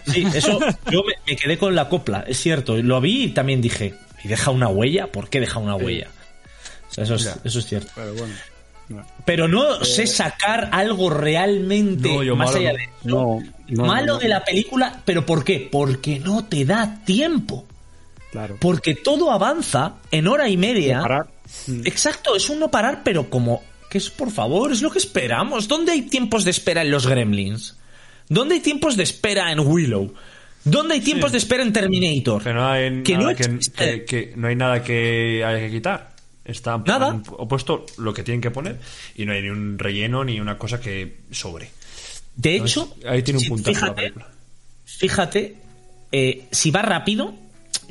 [0.05, 0.59] Sí, eso
[0.91, 2.75] yo me, me quedé con la copla, es cierto.
[2.77, 3.93] Lo vi y también dije,
[4.23, 5.07] ¿y deja una huella?
[5.07, 6.07] ¿Por qué deja una huella?
[6.89, 7.89] O sea, eso, es, eso es cierto.
[7.95, 8.33] Pero bueno.
[9.25, 12.93] Pero no sé sacar algo realmente No, yo más malo allá de eso.
[13.03, 14.19] No, no, malo no, no.
[14.19, 15.67] de la película, pero ¿por qué?
[15.71, 17.65] Porque no te da tiempo.
[18.31, 18.57] Claro.
[18.59, 21.27] Porque todo avanza en hora y media Parar.
[21.83, 25.67] Exacto, es un no parar, pero como que es por favor, es lo que esperamos.
[25.67, 27.75] ¿Dónde hay tiempos de espera en los Gremlins?
[28.27, 30.13] ¿Dónde hay tiempos de espera en Willow?
[30.63, 32.43] ¿Dónde hay tiempos de espera en Terminator?
[32.43, 36.11] Que no hay, Que no nada, que- que no hay nada que haya que quitar.
[36.49, 37.07] Está Nada.
[37.09, 37.23] han
[37.97, 38.79] lo que tienen que poner
[39.15, 41.69] y no hay ni un relleno ni una cosa que sobre.
[42.35, 44.27] De Entonces, hecho, ahí tiene un puntazo la fíjate, película.
[44.85, 45.55] fíjate,
[46.11, 47.33] eh, si va rápido,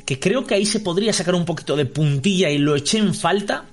[0.05, 3.13] que creo que ahí se podría sacar un poquito de puntilla y lo eché en
[3.13, 3.65] falta,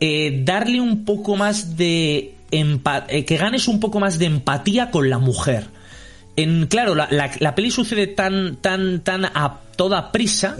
[0.00, 5.08] eh, darle un poco más de eh, que ganes un poco más de empatía con
[5.10, 5.66] la mujer.
[6.36, 10.56] En, claro, la, la- la peli sucede tan, tan, tan a toda prisa.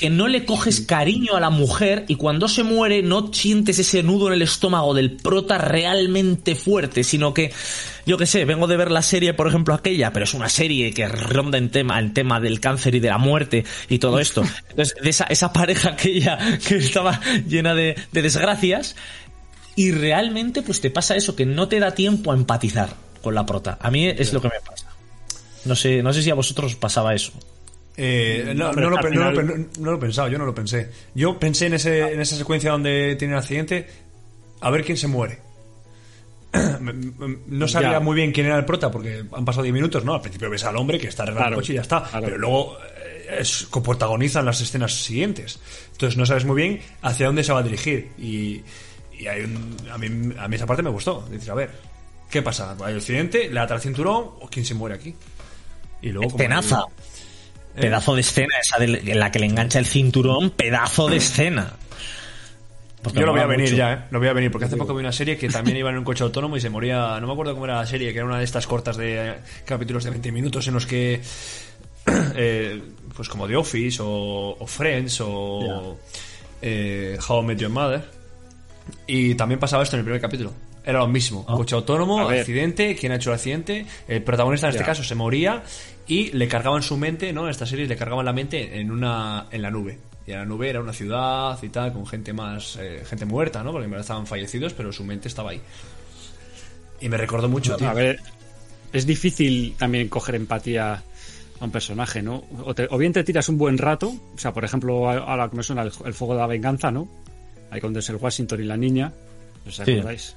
[0.00, 4.02] Que no le coges cariño a la mujer y cuando se muere no sientes ese
[4.02, 7.52] nudo en el estómago del prota realmente fuerte, sino que,
[8.06, 10.94] yo qué sé, vengo de ver la serie, por ejemplo, aquella, pero es una serie
[10.94, 14.42] que ronda en tema, el tema del cáncer y de la muerte y todo esto.
[14.70, 18.96] Entonces, de esa, esa pareja aquella que estaba llena de, de desgracias
[19.76, 23.44] y realmente pues te pasa eso, que no te da tiempo a empatizar con la
[23.44, 23.76] prota.
[23.82, 24.86] A mí es lo que me pasa.
[25.66, 27.32] No sé, no sé si a vosotros os pasaba eso.
[27.96, 30.54] Eh, no, Hombre, no lo, no final- pe- no lo he pensado, yo no lo
[30.54, 30.90] pensé.
[31.14, 33.86] Yo pensé en, ese, en esa secuencia donde tiene el accidente,
[34.60, 35.38] a ver quién se muere.
[37.46, 38.00] No sabía Ya.
[38.00, 40.14] muy bien quién era el prota porque han pasado 10 minutos, ¿no?
[40.14, 42.02] Al principio ves al hombre que está arreglando Claro, el coche y ya está.
[42.04, 42.24] claro.
[42.26, 45.60] Pero luego eh, es, coprotagonizan las escenas siguientes.
[45.92, 48.10] Entonces no sabes muy bien hacia dónde se va a dirigir.
[48.18, 48.62] Y,
[49.18, 51.26] y hay un- a, mí, a mí esa parte me gustó.
[51.30, 51.70] Dices, a ver,
[52.30, 52.76] ¿qué pasa?
[52.84, 53.48] ¿Hay accidente?
[53.50, 54.30] ¿Le ata el cinturón?
[54.40, 55.14] ¿O quién se muere aquí?
[56.02, 56.30] Y luego...
[56.30, 56.38] como.
[57.74, 61.74] Pedazo de escena esa de- en la que le engancha el cinturón, pedazo de escena.
[63.02, 63.76] Porque Yo lo voy a venir mucho.
[63.76, 63.98] ya, ¿eh?
[64.10, 66.04] Lo voy a venir, porque hace poco vi una serie que también iba en un
[66.04, 67.18] coche autónomo y se moría.
[67.20, 69.34] No me acuerdo cómo era la serie, que era una de estas cortas de eh,
[69.64, 71.20] capítulos de 20 minutos en los que.
[72.34, 72.82] eh,
[73.16, 75.98] pues como The Office o, o Friends o.
[76.60, 78.02] eh, How I Met Your Mother.
[79.06, 80.52] Y también pasaba esto en el primer capítulo.
[80.84, 81.44] Era lo mismo.
[81.46, 83.86] Coche autónomo, accidente, quién ha hecho el accidente.
[84.08, 85.62] El protagonista en este caso se moría
[86.10, 87.44] y le cargaban su mente, ¿no?
[87.44, 89.96] En esta serie le cargaban la mente en una en la nube.
[90.26, 92.76] Y en la nube era una ciudad y tal, con gente más.
[92.80, 93.70] eh, gente muerta, ¿no?
[93.72, 95.60] Porque en verdad estaban fallecidos, pero su mente estaba ahí.
[97.00, 97.88] Y me recordó mucho, tío.
[97.88, 98.18] A ver,
[98.92, 101.02] es difícil también coger empatía
[101.60, 102.42] a un personaje, ¿no?
[102.64, 105.48] O, te- o bien te tiras un buen rato, o sea, por ejemplo, a- ahora
[105.48, 107.08] que me suena el, el fuego de la venganza, ¿no?
[107.70, 109.12] Ahí con el Washington y la niña,
[109.66, 109.82] ¿os Sí.
[109.92, 110.36] acordáis?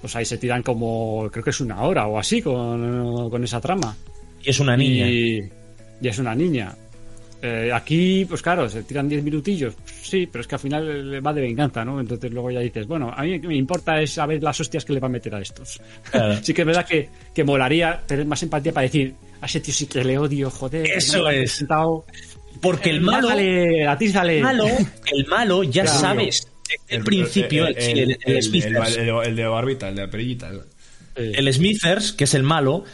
[0.00, 3.60] Pues ahí se tiran como, creo que es una hora o así con, con esa
[3.60, 3.94] trama.
[4.42, 5.08] Y es una niña.
[5.08, 5.40] Y,
[6.00, 6.74] y es una niña.
[7.42, 9.74] Eh, aquí, pues claro, se tiran 10 minutillos.
[10.02, 11.98] Sí, pero es que al final va de venganza, ¿no?
[11.98, 14.84] Entonces luego ya dices, bueno, a mí lo que me importa es saber las hostias
[14.84, 15.80] que le va a meter a estos.
[16.10, 16.38] Claro.
[16.42, 19.72] sí que es verdad que, que molaría tener más empatía para decir, a ese tío
[19.72, 20.86] sí que le odio, joder.
[20.86, 21.64] Eso es.
[22.60, 24.36] Porque el malo, Dale, atízale.
[24.38, 25.98] el malo, el malo ya Claro.
[25.98, 28.96] sabes desde el principio, el, el- el el- Smithers.
[28.98, 30.48] el- el- el de barbita, el de la perillita.
[30.48, 30.60] el-
[31.16, 32.84] Eh, el Smithers, que es el malo,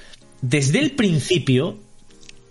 [0.48, 1.78] desde el principio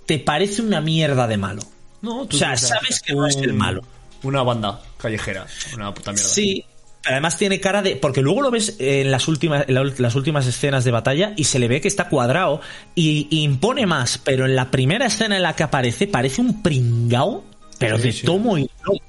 [0.05, 1.61] te parece una mierda de malo.
[2.01, 3.81] No, O sea, sabes que no es el malo.
[4.23, 6.27] Una banda callejera, una puta mierda.
[6.27, 6.63] Sí,
[7.05, 7.95] además tiene cara de.
[7.95, 11.57] Porque luego lo ves en las últimas, en las últimas escenas de batalla y se
[11.59, 12.61] le ve que está cuadrado
[12.93, 16.61] y, y impone más, pero en la primera escena en la que aparece parece un
[16.61, 17.43] pringao,
[17.79, 18.25] pero Sí, de sí.
[18.25, 18.99] tomo y lomo.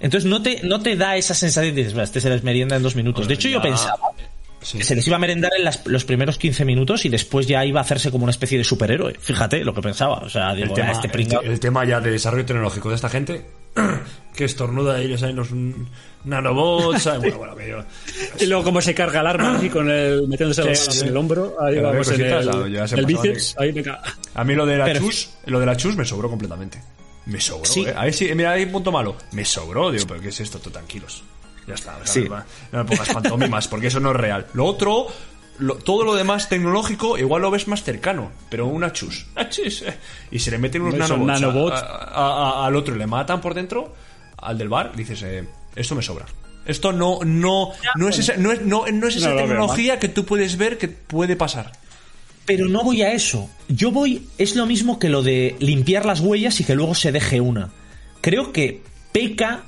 [0.00, 2.74] Entonces no te, no te da esa sensación de dices, "Va, este se les merienda
[2.76, 3.28] en dos minutos.
[3.28, 4.10] De hecho, yo pensaba
[4.62, 4.82] Sí.
[4.82, 7.80] se les iba a merendar en las- los primeros 15 minutos y después ya iba
[7.80, 9.14] a hacerse como una especie de superhéroe.
[9.20, 10.18] Fíjate lo que pensaba.
[10.18, 13.08] O sea, digo, el, "Ah, tema, este el, tema ya de desarrollo tecnológico de esta
[13.08, 13.44] gente
[14.36, 15.72] que estornuda y ellos hay unos mm,
[16.24, 17.84] nanobots bueno, bueno, yo-
[18.40, 21.00] Y luego cómo se carga el arma así con el metiéndose Sí, sí.
[21.02, 22.20] en el hombro, ahí Pero vamos en
[22.98, 23.74] el, bíceps, ahí
[24.34, 26.80] a mí lo de la Pero- chus lo de la chus me sobró completamente
[27.26, 27.84] me sobró Sí.
[27.86, 27.94] ¿eh?
[27.96, 30.70] ahí sí mira hay un punto malo me sobró digo pero qué es esto tú
[30.70, 31.22] tranquilos
[31.66, 32.26] ya está Sí.
[32.72, 35.06] no, me- pongas pantomimas porque eso no es real lo otro
[35.58, 39.82] lo- todo lo demás tecnológico igual lo ves más cercano pero una chus una chus
[39.82, 39.94] eh,
[40.30, 41.82] y se le meten unos nanobots, a- nanobots.
[41.82, 43.94] a- a- a- al otro y le matan por dentro
[44.38, 45.44] al del bar dices eh,
[45.76, 46.26] esto me sobra
[46.64, 49.46] esto no no no es esa, no es, no, no es esa No lo veo
[49.48, 51.72] tecnología que tú puedes ver que puede pasar
[52.44, 53.48] Pero no voy a eso.
[53.68, 54.26] Yo voy.
[54.36, 57.70] Es lo mismo que lo de limpiar las huellas y que luego se deje una.
[58.20, 58.82] Creo que
[59.12, 59.62] peca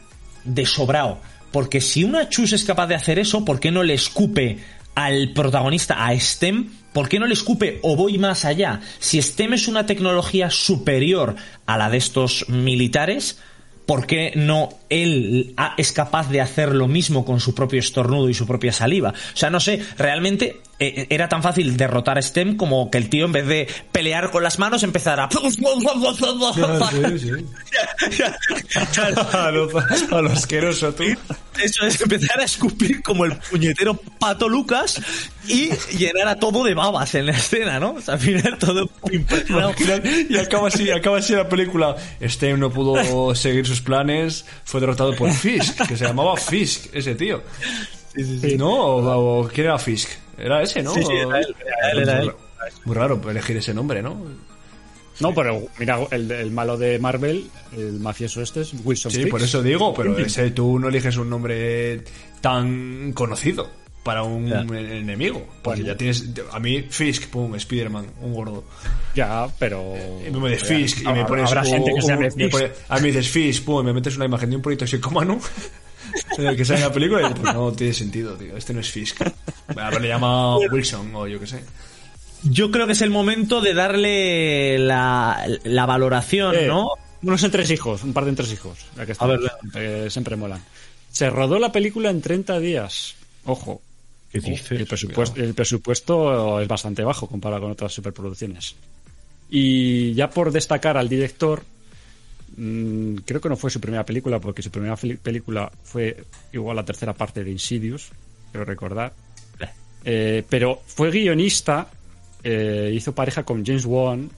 [0.45, 1.20] de sobrao.
[1.55, 4.59] Porque si una chus es capaz de hacer eso, ¿por qué no le escupe
[4.96, 6.68] al protagonista, a STEM?
[6.92, 8.80] ¿Por qué no le escupe o voy más allá?
[8.98, 13.38] Si STEM es una tecnología superior a la de estos militares,
[13.86, 18.34] ¿por qué no él es capaz de hacer lo mismo con su propio estornudo y
[18.34, 19.11] su propia saliva?
[19.11, 23.09] O sea, no sé, realmente eh, era tan fácil derrotar a Stem como que el
[23.09, 25.28] tío en vez de pelear con las manos empezara
[29.32, 29.68] a, lo,
[30.11, 31.05] a lo asqueroso, tú.
[31.62, 35.01] Eso es empezar a escupir como el puñetero pato Lucas
[35.47, 37.95] y llenar a todo de babas en la escena, ¿no?
[37.95, 38.89] O sea, al final todo.
[40.28, 41.97] Y acaba así, acaba así la película.
[42.22, 47.14] Steam no pudo seguir sus planes, fue derrotado por Fisk, que se llamaba Fisk, ese
[47.14, 47.43] tío.
[48.57, 48.70] ¿No?
[48.70, 50.11] O, o ¿quién era Fisk?
[50.39, 50.93] Era ese, ¿no?
[50.95, 52.32] Sí, sí, era él, era él, era él.
[52.85, 54.24] Muy raro elegir ese nombre, ¿no?
[55.20, 59.41] No, pero mira, el, el malo de Marvel, el mafioso este es Wilson Sí, por
[59.43, 62.03] eso digo, pero ese tú no eliges un nombre
[62.41, 63.70] tan conocido
[64.03, 64.61] para un Ya.
[64.61, 65.47] enemigo.
[65.62, 66.28] Porque ya tienes.
[66.53, 68.64] A mí, Fisk, pum, Spiderman, un gordo.
[69.14, 69.95] Ya, pero...
[70.26, 71.49] Y me dices Fisk y me Habrá- pones.
[71.49, 72.51] Habrá gente que se un- llame me Fisk.
[72.51, 75.41] pone- a mí dices Fisk, pum, y me metes una imagen de un politoxicómano en
[76.38, 78.57] el que sale en la película y pues no tiene sentido, tío.
[78.57, 79.22] Este no es Fisk.
[79.22, 81.64] A ver, le llama Wilson o yo qué sé.
[82.42, 86.88] Yo creo que es el momento de darle la, la valoración, Eh, ¿no?
[87.22, 88.78] Unos entresijos, un par de entresijos.
[88.96, 90.62] Ya que A ver, estamos, eh, siempre molan.
[91.11, 93.14] Se rodó la película en 30 días.
[93.44, 93.80] Ojo.
[94.30, 94.38] ¿Qué
[94.70, 98.74] El presupuesto, el presupuesto es bastante bajo comparado con otras superproducciones.
[99.48, 101.62] Y ya por destacar al director,
[102.57, 106.84] mm, creo que no fue su primera película, porque su primera película fue igual la
[106.84, 108.11] tercera parte de Insidious,
[108.50, 109.12] quiero recordar.
[110.05, 111.88] Eh, pero fue guionista,
[112.42, 114.30] eh, hizo pareja con James Wan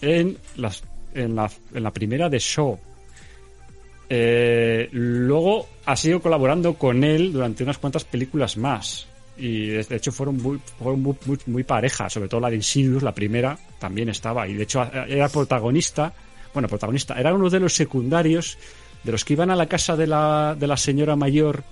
[0.00, 0.82] en, las,
[1.14, 2.78] en, la, en la primera de Shaw.
[4.08, 9.06] Eh, luego ha sido colaborando con él durante unas cuantas películas más.
[9.36, 12.56] Y de de hecho fueron muy, fueron muy, muy, muy pareja, sobre todo la de
[12.56, 14.46] Insidious, la primera, también estaba.
[14.46, 16.12] Y de hecho era protagonista,
[16.54, 18.56] bueno, protagonista, era uno de los secundarios,
[19.02, 21.64] de los que iban a la casa de la, de la señora mayor,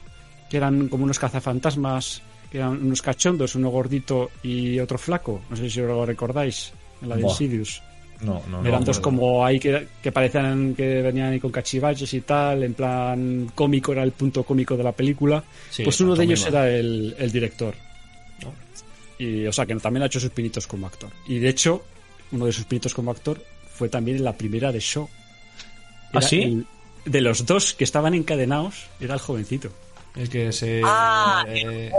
[0.51, 2.20] que eran como unos cazafantasmas,
[2.51, 5.41] que eran unos cachondos, uno gordito y otro flaco.
[5.49, 7.22] No sé si lo recordáis, en la de.
[7.22, 7.83] Insidious.
[8.20, 8.68] No, no, no.
[8.68, 9.03] Eran dos no.
[9.03, 13.93] como ahí que, que parecían que venían ahí con cachivaches y tal, en plan cómico,
[13.93, 15.43] era el punto cómico de la película.
[15.70, 17.74] Sí, pues uno de ellos era el, el director.
[19.18, 21.11] Y, o sea, que también ha hecho sus pinitos como actor.
[21.28, 21.85] Y de hecho,
[22.33, 23.41] uno de sus pinitos como actor
[23.75, 25.09] fue también en la primera de Show.
[26.07, 26.43] ¿Ah, Era sí?
[26.43, 26.66] el-
[27.05, 29.70] de los dos que estaban encadenados, era el jovencito.
[30.14, 30.83] El que se.
[30.85, 31.91] Ah, eh,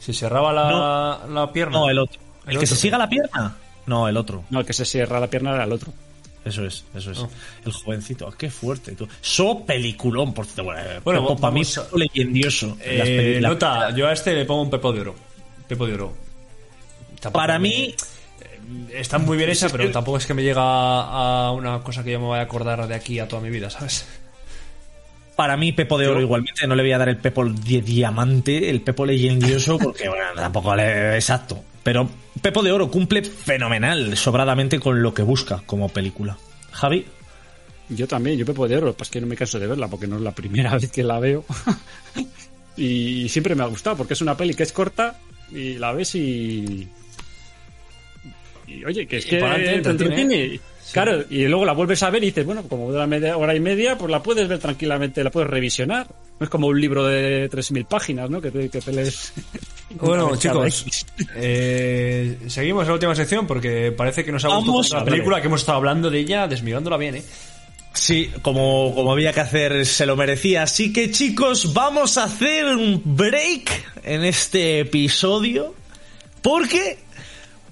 [0.00, 1.78] se cerraba la, la pierna.
[1.78, 2.20] No, el otro.
[2.46, 3.56] ¿El, El que se siga la pierna?
[3.86, 4.44] No, el otro.
[4.50, 5.92] No, el que se cierra la pierna era el otro.
[6.44, 7.18] Eso es, eso es.
[7.64, 8.30] El jovencito.
[8.38, 8.92] Qué fuerte.
[8.92, 9.08] Tú.
[9.20, 10.62] So peliculón, por cierto.
[10.64, 12.76] Bueno, Bueno, para mí Pepo leyendioso.
[12.80, 15.14] Eh, nota, yo a este le pongo un pepo de oro.
[15.66, 16.12] Pepo de oro.
[17.20, 17.94] Tampoco Para me-
[18.66, 22.12] mí, Está muy bien hecha, pero tampoco es que me llega a una cosa que
[22.12, 24.06] yo me vaya a acordar de aquí a toda mi vida, ¿sabes?
[25.36, 26.66] para mí Pepo de Oro Yo- igualmente.
[26.66, 30.74] No le voy a dar el Pepo de diamante, el Pepo leyendioso, porque bueno, tampoco
[30.74, 31.14] le...
[31.14, 31.62] Exacto.
[31.82, 32.08] Pero
[32.40, 36.38] Pepo de Oro cumple fenomenal, sobradamente con lo que busca como película.
[36.72, 37.04] Javi.
[37.90, 40.16] Yo también, yo Pepo de Oro, pues que no me canso de verla porque no
[40.16, 41.44] es la primera vez que la veo.
[42.76, 45.18] y siempre me ha gustado porque es una peli que es corta
[45.50, 46.88] y la ves y.
[48.76, 50.60] Y oye, que es que te entretiene.
[50.92, 53.60] Claro, y luego la vuelves a ver y dices, bueno, como dura media hora y
[53.60, 56.06] media, pues la puedes ver tranquilamente, la puedes revisionar.
[56.38, 58.40] No es como un libro de 3.000 páginas, ¿no?
[58.40, 59.32] Que te, que te lees.
[59.88, 61.06] Bueno, chicos,
[61.36, 65.46] eh, seguimos en la última sección porque parece que nos ha gustado la película que
[65.46, 67.22] hemos estado hablando de ella, desmirándola bien, ¿eh?
[67.92, 70.64] Sí, como, como había que hacer, se lo merecía.
[70.64, 73.70] Así que chicos, vamos a hacer un break
[74.02, 75.74] en este episodio.
[76.42, 76.98] ¿Por qué?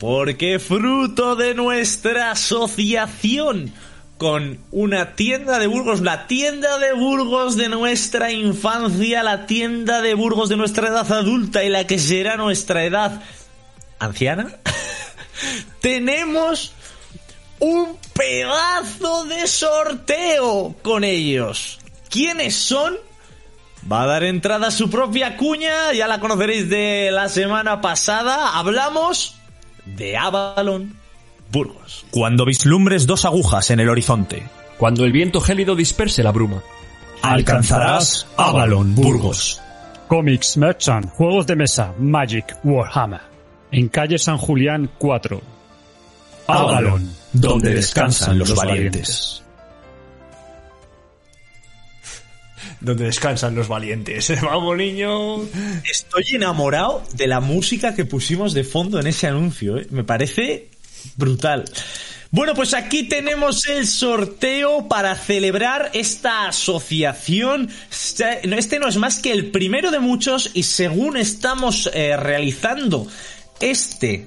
[0.04, 3.72] Porque fruto de nuestra asociación
[4.18, 10.12] con una tienda de Burgos, la tienda de Burgos de nuestra infancia, la tienda de
[10.12, 13.22] Burgos de nuestra edad adulta y la que será nuestra edad
[13.98, 14.54] anciana,
[15.80, 16.74] tenemos
[17.58, 21.78] un pedazo de sorteo con ellos.
[22.10, 22.98] ¿Quiénes son?
[23.90, 28.58] Va a dar entrada a su propia cuña, ya la conoceréis de la semana pasada.
[28.58, 29.36] Hablamos
[29.84, 30.96] de Avalon
[31.50, 32.06] Burgos.
[32.10, 34.42] Cuando vislumbres dos agujas en el horizonte,
[34.78, 36.62] Cuando el viento gélido disperse la bruma.
[37.22, 39.60] alcanzarás Avalon Burgos.
[40.08, 43.20] Comics Merchant, juegos de mesa, Magic, Warhammer.
[43.70, 45.40] En calle San Julián 4.
[46.46, 49.43] Avalon, donde descansan los valientes.
[52.84, 54.30] Donde descansan los valientes.
[54.42, 55.42] Vamos, niño.
[55.90, 59.78] Estoy enamorado de la música que pusimos de fondo en ese anuncio.
[59.78, 59.86] ¿eh?
[59.90, 60.68] Me parece
[61.16, 61.64] brutal.
[62.30, 67.70] Bueno, pues aquí tenemos el sorteo para celebrar esta asociación.
[67.90, 73.06] Este este no es más que el primero de muchos y según estamos eh, realizando
[73.60, 74.26] este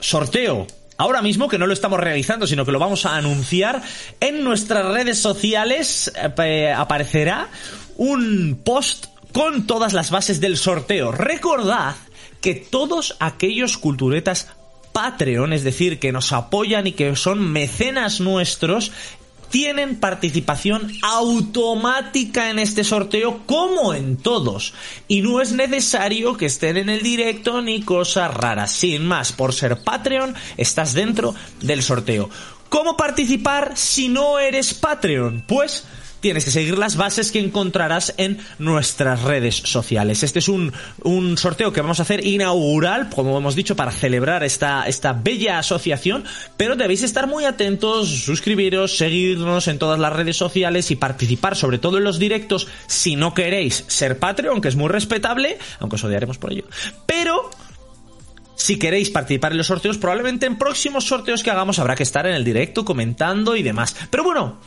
[0.00, 0.66] sorteo
[0.98, 3.82] ahora mismo, que no lo estamos realizando, sino que lo vamos a anunciar,
[4.20, 7.48] en nuestras redes sociales eh, aparecerá
[7.96, 11.12] un post con todas las bases del sorteo.
[11.12, 11.96] Recordad
[12.40, 14.48] que todos aquellos culturetas
[14.92, 18.92] Patreon, es decir, que nos apoyan y que son mecenas nuestros,
[19.50, 24.72] tienen participación automática en este sorteo como en todos.
[25.06, 28.72] Y no es necesario que estén en el directo ni cosas raras.
[28.72, 32.30] Sin más, por ser Patreon, estás dentro del sorteo.
[32.68, 35.44] ¿Cómo participar si no eres Patreon?
[35.46, 35.84] Pues
[36.26, 40.24] tienes que seguir las bases que encontrarás en nuestras redes sociales.
[40.24, 40.72] Este es un,
[41.04, 45.60] un sorteo que vamos a hacer inaugural, como hemos dicho, para celebrar esta, esta bella
[45.60, 46.24] asociación,
[46.56, 51.78] pero debéis estar muy atentos, suscribiros, seguirnos en todas las redes sociales y participar, sobre
[51.78, 56.02] todo en los directos, si no queréis ser Patreon, que es muy respetable, aunque os
[56.02, 56.64] odiaremos por ello.
[57.06, 57.50] Pero
[58.56, 62.26] si queréis participar en los sorteos, probablemente en próximos sorteos que hagamos habrá que estar
[62.26, 63.94] en el directo comentando y demás.
[64.10, 64.58] Pero bueno,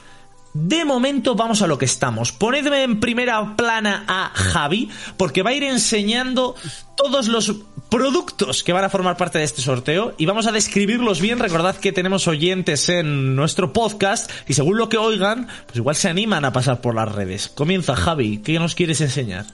[0.54, 2.32] de momento vamos a lo que estamos.
[2.32, 6.56] Ponedme en primera plana a Javi, porque va a ir enseñando
[6.96, 7.56] todos los
[7.90, 11.40] productos que van a formar parte de este sorteo y vamos a describirlos bien.
[11.40, 16.10] Recordad que tenemos oyentes en nuestro podcast y según lo que oigan, pues igual se
[16.10, 17.50] animan a pasar por las redes.
[17.50, 19.46] Comienza Javi, ¿qué nos quieres enseñar?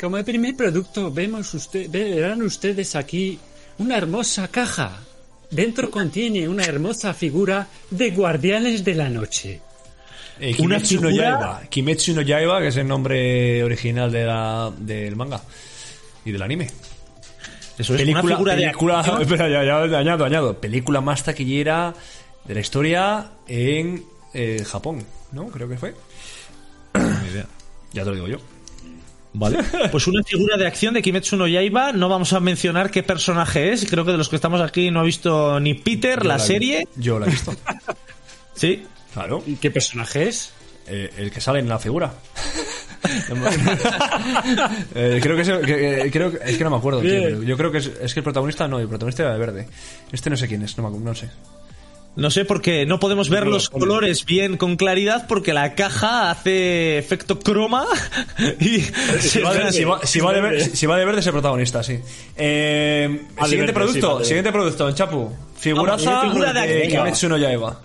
[0.00, 3.38] Como el primer producto, vemos usted, verán ustedes aquí
[3.78, 5.00] una hermosa caja
[5.50, 9.60] Dentro contiene una hermosa figura de Guardianes de la Noche.
[10.38, 11.62] Eh, Kimetsu no Yaiba.
[11.68, 15.42] Kimetsu no Yaiba, que es el nombre original de la, del manga
[16.24, 16.68] y del anime.
[17.76, 20.60] Eso es película, una figura película, de espera, ya, ya, añado, añado.
[20.60, 21.94] Película más taquillera
[22.44, 25.48] de la historia en eh, Japón, ¿no?
[25.48, 25.94] Creo que fue.
[26.94, 27.46] Ni idea.
[27.92, 28.38] Ya te lo digo yo.
[29.32, 29.58] Vale.
[29.92, 31.92] Pues una figura de acción de Kimetsu no Yaiba.
[31.92, 33.86] No vamos a mencionar qué personaje es.
[33.88, 36.40] Creo que de los que estamos aquí no ha visto ni Peter, la, vi.
[36.42, 36.88] serie.
[36.96, 37.54] Yo la he visto.
[38.54, 38.84] Sí.
[39.14, 39.42] Claro.
[39.46, 40.52] ¿Y qué personaje es?
[40.86, 42.12] Eh, el que sale en la figura.
[44.94, 47.42] Eh, creo que es, el- que- eh, creo que- es que no me acuerdo, tío,
[47.42, 49.68] yo creo que es, es que el protagonista no, el protagonista era de verde.
[50.12, 51.30] Este no sé quién es, no, me no sé.
[52.16, 56.30] No sé porque no podemos ver No los colores bien con claridad porque la caja
[56.30, 57.86] hace efecto croma
[58.60, 58.80] y
[59.20, 59.84] Si va, de, si
[60.86, 62.00] va- de verde es el protagonista, sí.
[62.36, 65.30] Eh, siguiente verde, producto, siguiente producto, Chapu.
[65.56, 66.88] Figuraza Vamos, figura de.
[66.88, 67.80] Kimetsu no Yaiba.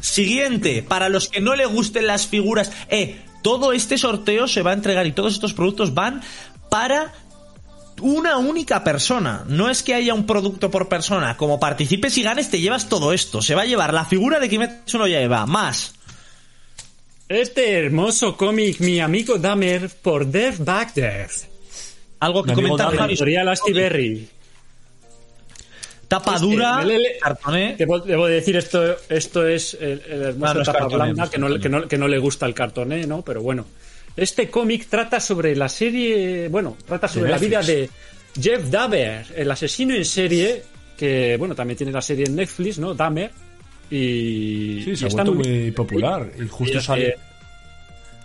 [0.00, 4.70] Siguiente, para los que no le gusten las figuras, eh, todo este sorteo se va
[4.70, 6.22] a entregar y todos estos productos van
[6.70, 7.12] para
[8.00, 9.44] una única persona.
[9.46, 11.36] No es que haya un producto por persona.
[11.36, 13.42] Como participes y ganes, te llevas todo esto.
[13.42, 15.94] Se va a llevar la figura de Kimetsu no Yaiba, más
[17.28, 21.32] Este hermoso cómic, mi amigo Dahmer, por Death Back Death.
[22.20, 22.94] algo que comentar.
[22.96, 23.12] Javi.
[23.14, 24.28] Editorial Astiberri.
[26.08, 27.74] Tapa Este, dura, le- le- cartoné.
[27.76, 31.38] Debo, debo decir, esto, esto es el, el hermoso Ah, no es tapa blanda, que
[31.38, 33.22] no, que, no, que no le gusta el cartoné, ¿no?
[33.22, 33.66] Pero bueno.
[34.16, 37.90] Este cómic trata sobre la serie, bueno, trata sobre la vida de
[38.40, 40.62] Jeff Dahmer, el asesino en serie,
[40.96, 42.94] que, bueno, también tiene la serie en Netflix, ¿no?
[42.94, 43.30] Dahmer.
[43.90, 46.30] Y, Sí, y se ha está vuelto muy- muy popular.
[46.42, 47.16] Y justo y, salió, eh,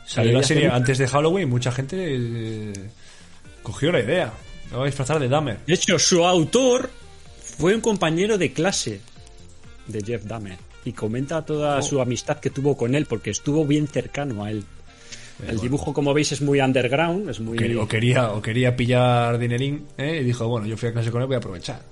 [0.06, 1.50] salió la serie antes de Halloween.
[1.50, 2.74] Mucha gente eh,
[3.62, 4.32] cogió la idea.
[4.72, 5.60] Voy a disfrazar de Dahmer.
[5.68, 6.90] De hecho, su autor
[7.58, 9.02] fue un compañero de clase
[9.88, 11.82] de Jeff Dahmer y comenta toda Oh.
[11.82, 14.64] su amistad que tuvo con él porque estuvo bien cercano a él.
[15.48, 17.58] El dibujo, como veis, es muy underground, es muy...
[17.76, 20.20] O, quería, o quería pillar dinerín ¿eh?
[20.22, 21.82] y dijo, bueno, yo fui a clase con él, voy a aprovechar.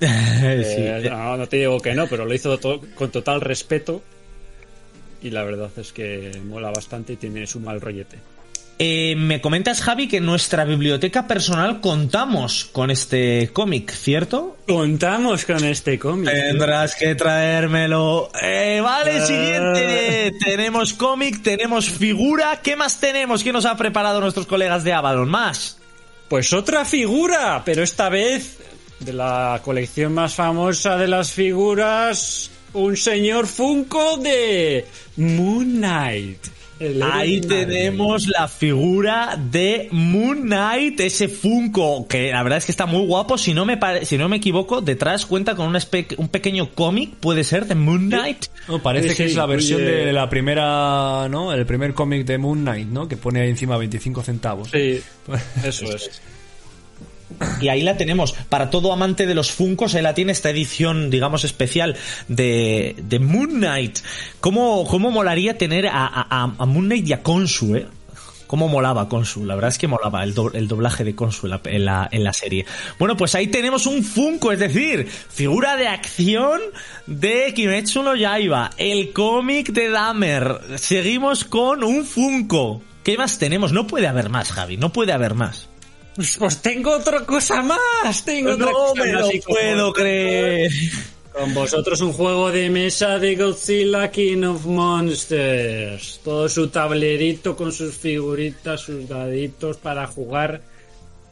[0.00, 2.58] Eh, no, no te digo que no, pero lo hizo
[2.94, 4.02] con total respeto
[5.22, 8.18] y la verdad es que mola bastante y tiene su mal rollete.
[8.76, 14.56] Eh, me comentas, Javi, que en nuestra biblioteca personal contamos con este cómic, ¿cierto?
[14.66, 16.28] Contamos con este cómic.
[16.32, 18.30] Tendrás que traérmelo.
[18.42, 19.26] Eh, vale, Eh.
[19.26, 20.32] siguiente.
[20.44, 22.60] tenemos cómic, tenemos figura.
[22.62, 23.44] ¿Qué más tenemos?
[23.44, 25.28] ¿Qué nos ha preparado nuestros colegas de Avalon?
[25.28, 25.78] ¿Más?
[26.28, 28.58] Pues otra figura, pero esta vez
[28.98, 34.84] de la colección más famosa de las figuras, un señor Funko de
[35.16, 36.38] Moon Knight.
[37.12, 42.86] Ahí tenemos la figura de Moon Knight, ese Funko, que la verdad es que está
[42.86, 43.38] muy guapo.
[43.38, 47.14] Si no me, pare- si no me equivoco, detrás cuenta con espe- un pequeño cómic,
[47.20, 48.46] puede ser, de Moon Knight.
[48.68, 51.52] No, parece Sí, que sí, es la versión de la primera, ¿no?
[51.52, 53.06] El primer cómic de Moon Knight, ¿no?
[53.06, 54.70] Que pone ahí encima 25 centavos.
[54.70, 55.00] Sí,
[55.64, 56.20] eso es.
[57.60, 58.32] Y ahí la tenemos.
[58.48, 61.96] Para todo amante de los Funcos, ahí la tiene esta edición, digamos, especial
[62.28, 63.98] de, de Moon Knight.
[64.40, 67.86] ¿Cómo, ¿Cómo molaría tener a, a, a Moon Knight y a Konsu, eh?
[68.46, 71.84] Cómo molaba Consul, la verdad es que molaba el, do- el doblaje de Consul en
[71.86, 72.66] la, en la serie.
[72.98, 76.60] Bueno, pues ahí tenemos un Funko, es decir, figura de acción
[77.06, 80.60] de Kimetsu no Yaiba, el cómic de Dahmer.
[80.76, 82.82] Seguimos con un Funko.
[83.02, 83.72] ¿Qué más tenemos?
[83.72, 85.68] No puede haber más, Javi, no puede haber más.
[86.14, 88.24] Pues, pues tengo otra cosa más.
[88.24, 90.70] Tengo otra No cosa me más, lo puedo creer.
[91.32, 96.20] Con vosotros un juego de mesa de Godzilla King of Monsters.
[96.22, 100.62] Todo su tablerito con sus figuritas, sus daditos para jugar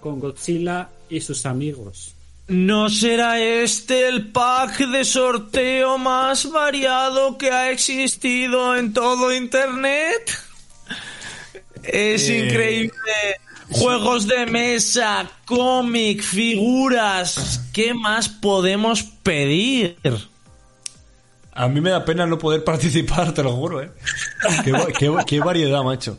[0.00, 2.14] con Godzilla y sus amigos.
[2.48, 10.36] ¿No será este el pack de sorteo más variado que ha existido en todo Internet?
[11.84, 12.90] Es Eh, increíble.
[13.72, 17.60] Juegos de mesa, cómic, figuras.
[17.72, 19.96] ¿Qué más podemos pedir?
[21.52, 23.90] A mí me da pena no poder participar, te lo juro, ¿eh?
[24.64, 26.18] Qué, va- qué va- qué variedad, macho.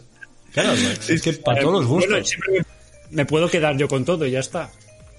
[0.53, 2.11] Claro, es que para todos los gustos.
[2.11, 2.63] Bueno, siempre
[3.09, 4.69] me, puedo quedar yo con todo y ya está.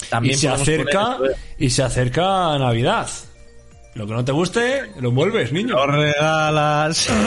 [0.00, 3.08] y También se podemos acerca poner- y se acerca a Navidad.
[3.94, 5.74] Lo que no te guste, lo envuelves, niño.
[5.74, 7.08] Lo regalas.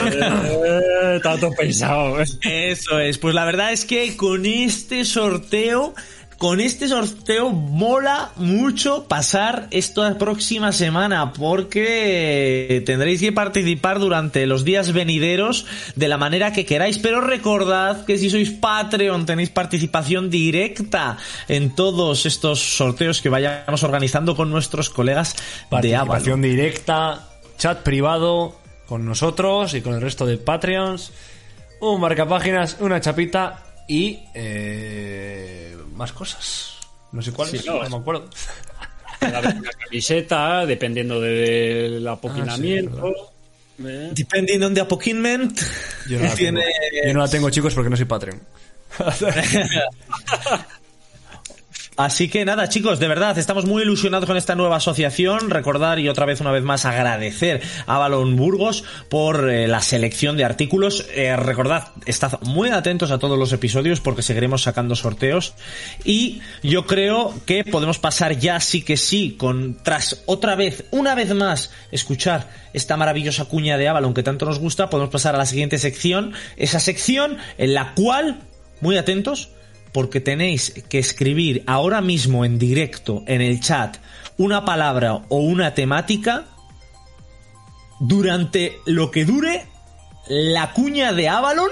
[1.10, 2.20] Eh, tanto pensado.
[2.20, 5.94] Eso es, pues la verdad es que con este sorteo,
[6.38, 14.64] con este sorteo mola mucho pasar esta próxima semana porque tendréis que participar durante los
[14.64, 15.66] días venideros
[15.96, 21.18] de la manera que queráis, pero recordad que si sois Patreon tenéis participación directa
[21.48, 26.08] en todos estos sorteos que vayamos organizando con nuestros colegas de Avalon.
[26.08, 27.28] Participación directa,
[27.58, 31.10] chat privado con nosotros y con el resto de Patreons.
[31.80, 36.74] Un marcapáginas, una chapita y eh, más cosas.
[37.12, 38.30] No sé cuáles, Sí, no, no, me acuerdo.
[39.20, 39.40] Una
[39.86, 43.32] camiseta, dependiendo del apoquinamiento.
[43.84, 45.58] Eh, Depending on the appointment,
[46.08, 46.36] Yo no, la tengo.
[46.36, 46.64] tiene-
[47.06, 48.40] Yo no la tengo, chicos, porque no soy Patreon.
[51.98, 55.50] Así que nada, chicos, de verdad, estamos muy ilusionados con esta nueva asociación.
[55.50, 60.36] Recordar y otra vez, una vez más, agradecer a Balón Burgos por eh, la selección
[60.36, 61.06] de artículos.
[61.12, 65.54] Eh, recordad, estad muy atentos a todos los episodios porque seguiremos sacando sorteos.
[66.04, 71.16] Y yo creo que podemos pasar ya sí que sí, con tras otra vez, una
[71.16, 75.38] vez más, escuchar esta maravillosa cuña de Avalon que tanto nos gusta, podemos pasar a
[75.38, 76.32] la siguiente sección.
[76.56, 78.38] Esa sección en la cual,
[78.80, 79.48] muy atentos,
[79.92, 83.98] porque tenéis que escribir ahora mismo en directo en el chat
[84.36, 86.44] una palabra o una temática
[88.00, 89.66] durante lo que dure
[90.28, 91.70] la cuña de Avalon.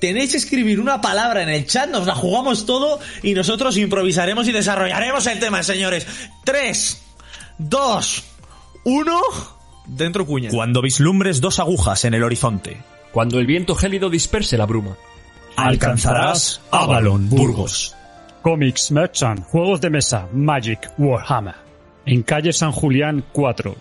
[0.00, 4.48] Tenéis que escribir una palabra en el chat, nos la jugamos todo y nosotros improvisaremos
[4.48, 6.06] y desarrollaremos el tema, señores.
[6.44, 7.02] 3,
[7.58, 8.24] 2,
[8.84, 9.20] 1.
[9.86, 10.50] Dentro cuña.
[10.50, 12.82] Cuando vislumbres dos agujas en el horizonte,
[13.12, 14.96] Cuando el viento gélido disperse la bruma.
[15.56, 17.94] Alcanzarás Avalon Burgos.
[18.42, 21.54] Comics, Merchant, juegos de mesa, Magic, Warhammer.
[22.04, 23.76] En calle San Julián 4.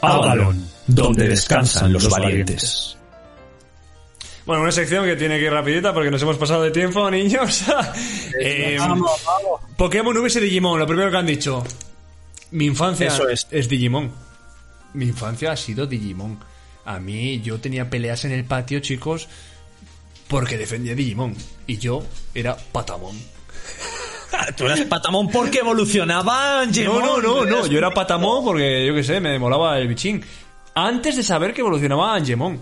[0.00, 2.96] Avalon, donde descansan los valientes.
[4.44, 7.64] Bueno, una sección que tiene que ir rapidita porque nos hemos pasado de tiempo, niños.
[8.40, 8.76] Eh,
[9.76, 11.62] Pokémon vs Digimon, lo primero que han dicho.
[12.50, 13.68] Mi infancia Eso es.
[13.68, 14.10] Digimon.
[14.94, 16.38] Mi infancia ha sido Digimon.
[16.84, 19.28] A mí yo tenía peleas en el patio, chicos,
[20.32, 21.36] porque defendía Digimon.
[21.68, 22.04] Y yo
[22.34, 23.16] era Patamon.
[24.56, 27.00] Tú eras patamón porque evolucionaba No, Angemon.
[27.00, 27.58] no, no, no.
[27.58, 30.24] Eras Yo era Patamon porque, yo qué sé, me molaba el bichín.
[30.74, 32.58] Antes de saber que evolucionaba Angemon,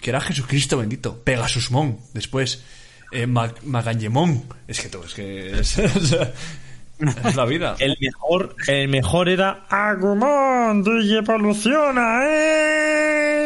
[0.00, 1.18] que era Jesucristo bendito.
[1.22, 1.98] Pegasusmon.
[2.14, 2.62] Después,
[3.10, 4.44] eh, Mag- Magangemon.
[4.68, 5.76] Es que todo, es que es,
[7.26, 7.74] es la vida.
[7.80, 12.20] El mejor, el mejor era Agumon, evoluciona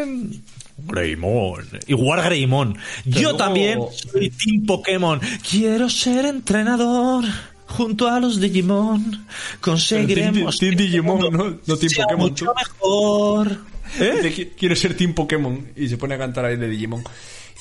[0.02, 0.41] en
[0.86, 1.68] Greymon.
[1.86, 2.76] Igual Greymon.
[3.04, 5.20] Yo luego- también soy Team Pokémon.
[5.48, 7.24] Quiero ser entrenador.
[7.66, 9.24] Junto a los Digimon
[9.62, 11.58] conseguiremos Team- Digimon, ¿no?
[11.66, 13.58] No Team sea Pokémon, mucho mejor.
[13.98, 15.68] Qui- Quiero ser Team Pokémon.
[15.76, 17.02] Y se pone a cantar ahí de Digimon.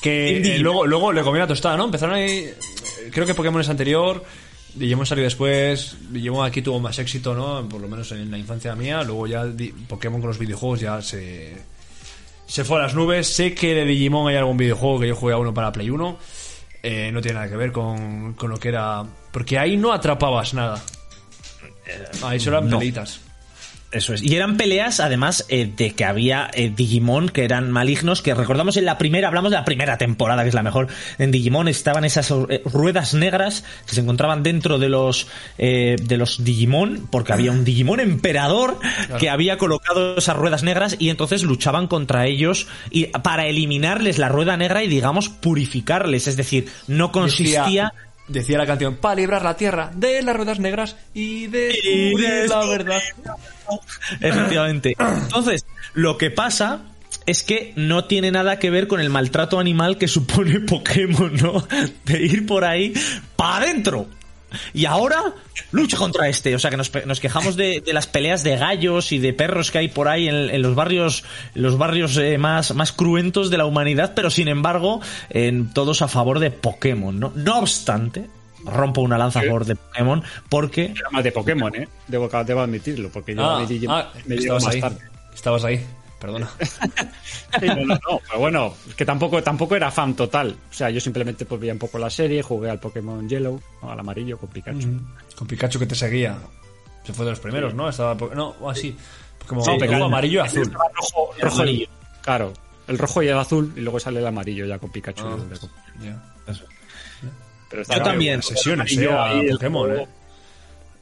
[0.02, 1.86] Que eh, luego, luego le comí la tostada, ¿no?
[1.86, 2.30] Empezaron ahí.
[2.32, 2.56] eh,
[3.12, 4.24] Creo que Pokémon es anterior.
[4.76, 5.96] Digimon salió después.
[6.10, 7.68] Digimon aquí tuvo más éxito, ¿no?
[7.70, 9.04] Por lo menos en la infancia mía.
[9.04, 9.46] Luego ya
[9.88, 11.56] Pokémon con los videojuegos ya se.
[12.52, 13.28] Se fue a las nubes.
[13.34, 16.18] Sé que de Digimon hay algún videojuego que yo jugué a uno para Play 1.
[16.84, 19.06] Eh, no tiene nada que ver con, con lo que era.
[19.32, 20.84] Porque ahí no atrapabas nada.
[22.24, 22.78] Ahí solo eran No.
[22.80, 23.22] peleitas.
[23.92, 24.24] Eso es.
[24.24, 28.78] Y eran peleas, además, eh, de que había eh, Digimon que eran malignos, que recordamos
[28.78, 30.88] en la primera, hablamos de la primera temporada, que es la mejor.
[31.18, 35.28] En Digimon estaban esas eh, ruedas negras que se encontraban dentro de los
[35.58, 38.80] eh, de los Digimon, porque había un Digimon emperador
[39.20, 44.30] que había colocado esas ruedas negras y entonces luchaban contra ellos y para eliminarles la
[44.30, 47.94] rueda negra y digamos purificarles, es decir, no consistía Decía,
[48.32, 53.02] decía la canción, para librar la tierra de las ruedas negras y de, la verdad.
[54.20, 54.96] Efectivamente.
[54.98, 56.82] Entonces, lo que pasa
[57.26, 61.66] es que no tiene nada que ver con el maltrato animal que supone Pokémon, ¿no?
[62.06, 62.94] De ir por ahí
[63.36, 64.08] para adentro.
[64.74, 65.34] Y ahora
[65.72, 66.56] lucha contra este.
[66.56, 69.72] O sea que nos, nos quejamos de, de las peleas de gallos y de perros
[69.72, 71.24] que hay por ahí en, en los barrios,
[71.54, 76.08] los barrios eh, más, más cruentos de la humanidad, pero sin embargo, en todos a
[76.08, 77.32] favor de Pokémon, ¿no?
[77.36, 78.30] No obstante,
[78.66, 81.88] rompo una lanza a favor de Pokémon porque Era más de Pokémon, ¿eh?
[82.08, 84.82] Debo, debo admitirlo, porque yo Ah, Digimon ah, me más ahí.
[84.82, 84.99] tarde.
[85.34, 85.84] Estabas ahí,
[86.22, 86.50] perdona.
[87.60, 90.56] Sí, no, no, no, pero bueno, es que tampoco, tampoco era fan total.
[90.70, 93.92] O sea, yo simplemente pues, veía un poco la serie, jugué al Pokémon Yellow, ¿no?
[93.92, 94.88] al amarillo con Pikachu.
[95.36, 96.38] Con Pikachu que te seguía.
[97.04, 97.90] Se fue de los primeros, ¿no?
[97.90, 98.96] Estaba, no, o así.
[99.48, 100.04] Como Sí, Pikachu.
[100.06, 100.72] amarillo y azul.
[100.72, 101.88] Rojo, El amarillo.
[102.22, 102.54] Claro,
[102.88, 105.26] el rojo y el azul, y luego sale el amarillo ya con Pikachu.
[105.28, 105.38] Ah,
[106.02, 106.24] Ya.
[107.70, 108.42] Pero Yo también.
[108.44, 110.02] Sesiones, eh, a el Pokémon, rojo.
[110.04, 110.08] eh.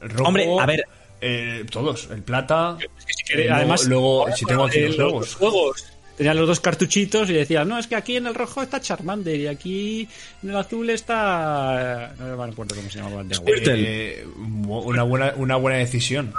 [0.02, 0.84] El rojo, Hombre, a ver.
[1.20, 2.08] Eh, todos.
[2.10, 2.76] El plata.
[3.06, 5.84] si quiere- luego- además, luego, si tengo aquí eh, los los juegos.
[6.16, 9.36] Tenían los dos cartuchitos y decían, no, es que aquí en el rojo está Charmander
[9.40, 10.06] y aquí
[10.42, 12.12] en el azul está...
[12.18, 13.24] No me acuerdo cómo se llamaba.
[13.66, 14.26] Eh,
[14.66, 16.34] una, buena, una buena decisión.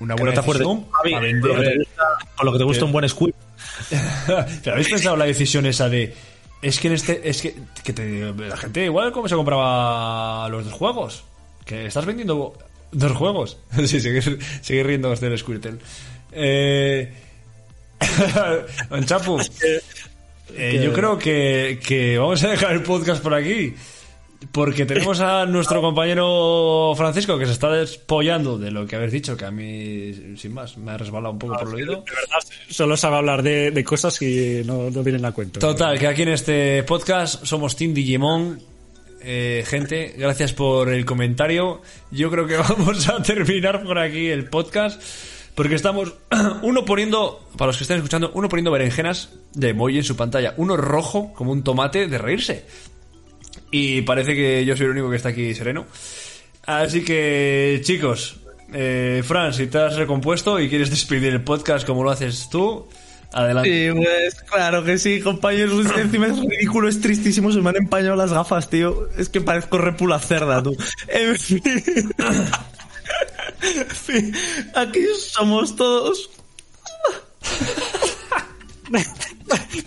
[0.00, 0.84] Una buena no decisión.
[0.84, 1.78] Con lo te vender.
[1.78, 2.04] gusta-
[2.36, 3.32] con lo que te gusta un buen squid.
[4.64, 6.12] ¿Pero habéis pensado la decisión esa de
[6.62, 7.54] es que en este es que,
[7.84, 11.22] que te- la gente igual como se compraba los dos juegos
[11.64, 12.54] que estás vendiendo
[12.92, 15.78] dos juegos sí seguir, seguir riendo del Squirtle
[16.32, 17.12] eh,
[18.90, 19.38] Don Chapu
[20.56, 23.74] eh, yo creo que, que vamos a dejar el podcast por aquí
[24.52, 29.36] porque tenemos a nuestro compañero Francisco que se está despollando de lo que habéis dicho,
[29.36, 31.92] que a mí, sin más, me ha resbalado un poco por el oído.
[31.96, 32.38] De verdad,
[32.70, 35.60] solo sabe hablar de, de cosas que no, no vienen a cuento.
[35.60, 38.69] Total, que aquí en este podcast somos Team Digimon.
[39.22, 41.82] Eh, gente, gracias por el comentario.
[42.10, 45.02] Yo creo que vamos a terminar por aquí el podcast.
[45.54, 46.14] Porque estamos,
[46.62, 50.54] uno poniendo, para los que estén escuchando, uno poniendo berenjenas de emoji en su pantalla.
[50.56, 52.64] Uno rojo, como un tomate, de reírse.
[53.70, 55.86] Y parece que yo soy el único que está aquí sereno.
[56.66, 58.40] Así que, chicos,
[58.72, 62.88] eh, Fran, si te has recompuesto y quieres despedir el podcast como lo haces tú,
[63.32, 63.92] adelante.
[63.92, 65.86] Sí, pues claro que sí, compañeros.
[65.86, 67.52] Es que encima es ridículo, es tristísimo.
[67.52, 69.08] Se me han empañado las gafas, tío.
[69.16, 70.76] Es que parezco repula cerda, tú.
[71.08, 71.62] En fin.
[73.62, 74.34] En fin,
[74.74, 76.30] Aquí somos todos.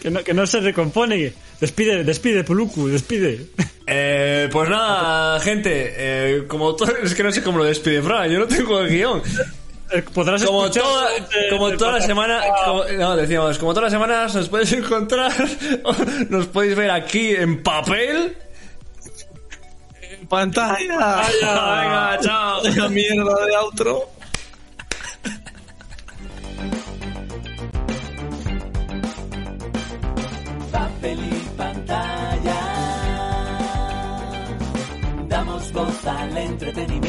[0.02, 1.34] que, no, que no se recompone.
[1.60, 3.48] Despide, despide, Puluku, despide.
[3.88, 8.30] Eh, pues nada, gente, eh, como todo, es que no sé cómo lo despide Fran,
[8.30, 9.22] yo no tengo el guion.
[9.94, 13.74] Eh, Podrás Como escuchar toda, de- como de- toda la semana, como- no, decíamos, como
[13.74, 15.32] todas las semanas nos podéis encontrar,
[16.30, 18.38] nos podéis ver aquí en papel.
[20.28, 21.22] Pantalla.
[21.32, 22.64] Venga, chao.
[22.64, 24.10] Vaya mierda de outro.
[30.72, 32.60] papel y pantalla.
[35.28, 37.03] Damos voz al entretenimiento.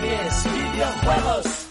[0.00, 1.63] Series, videojuegos.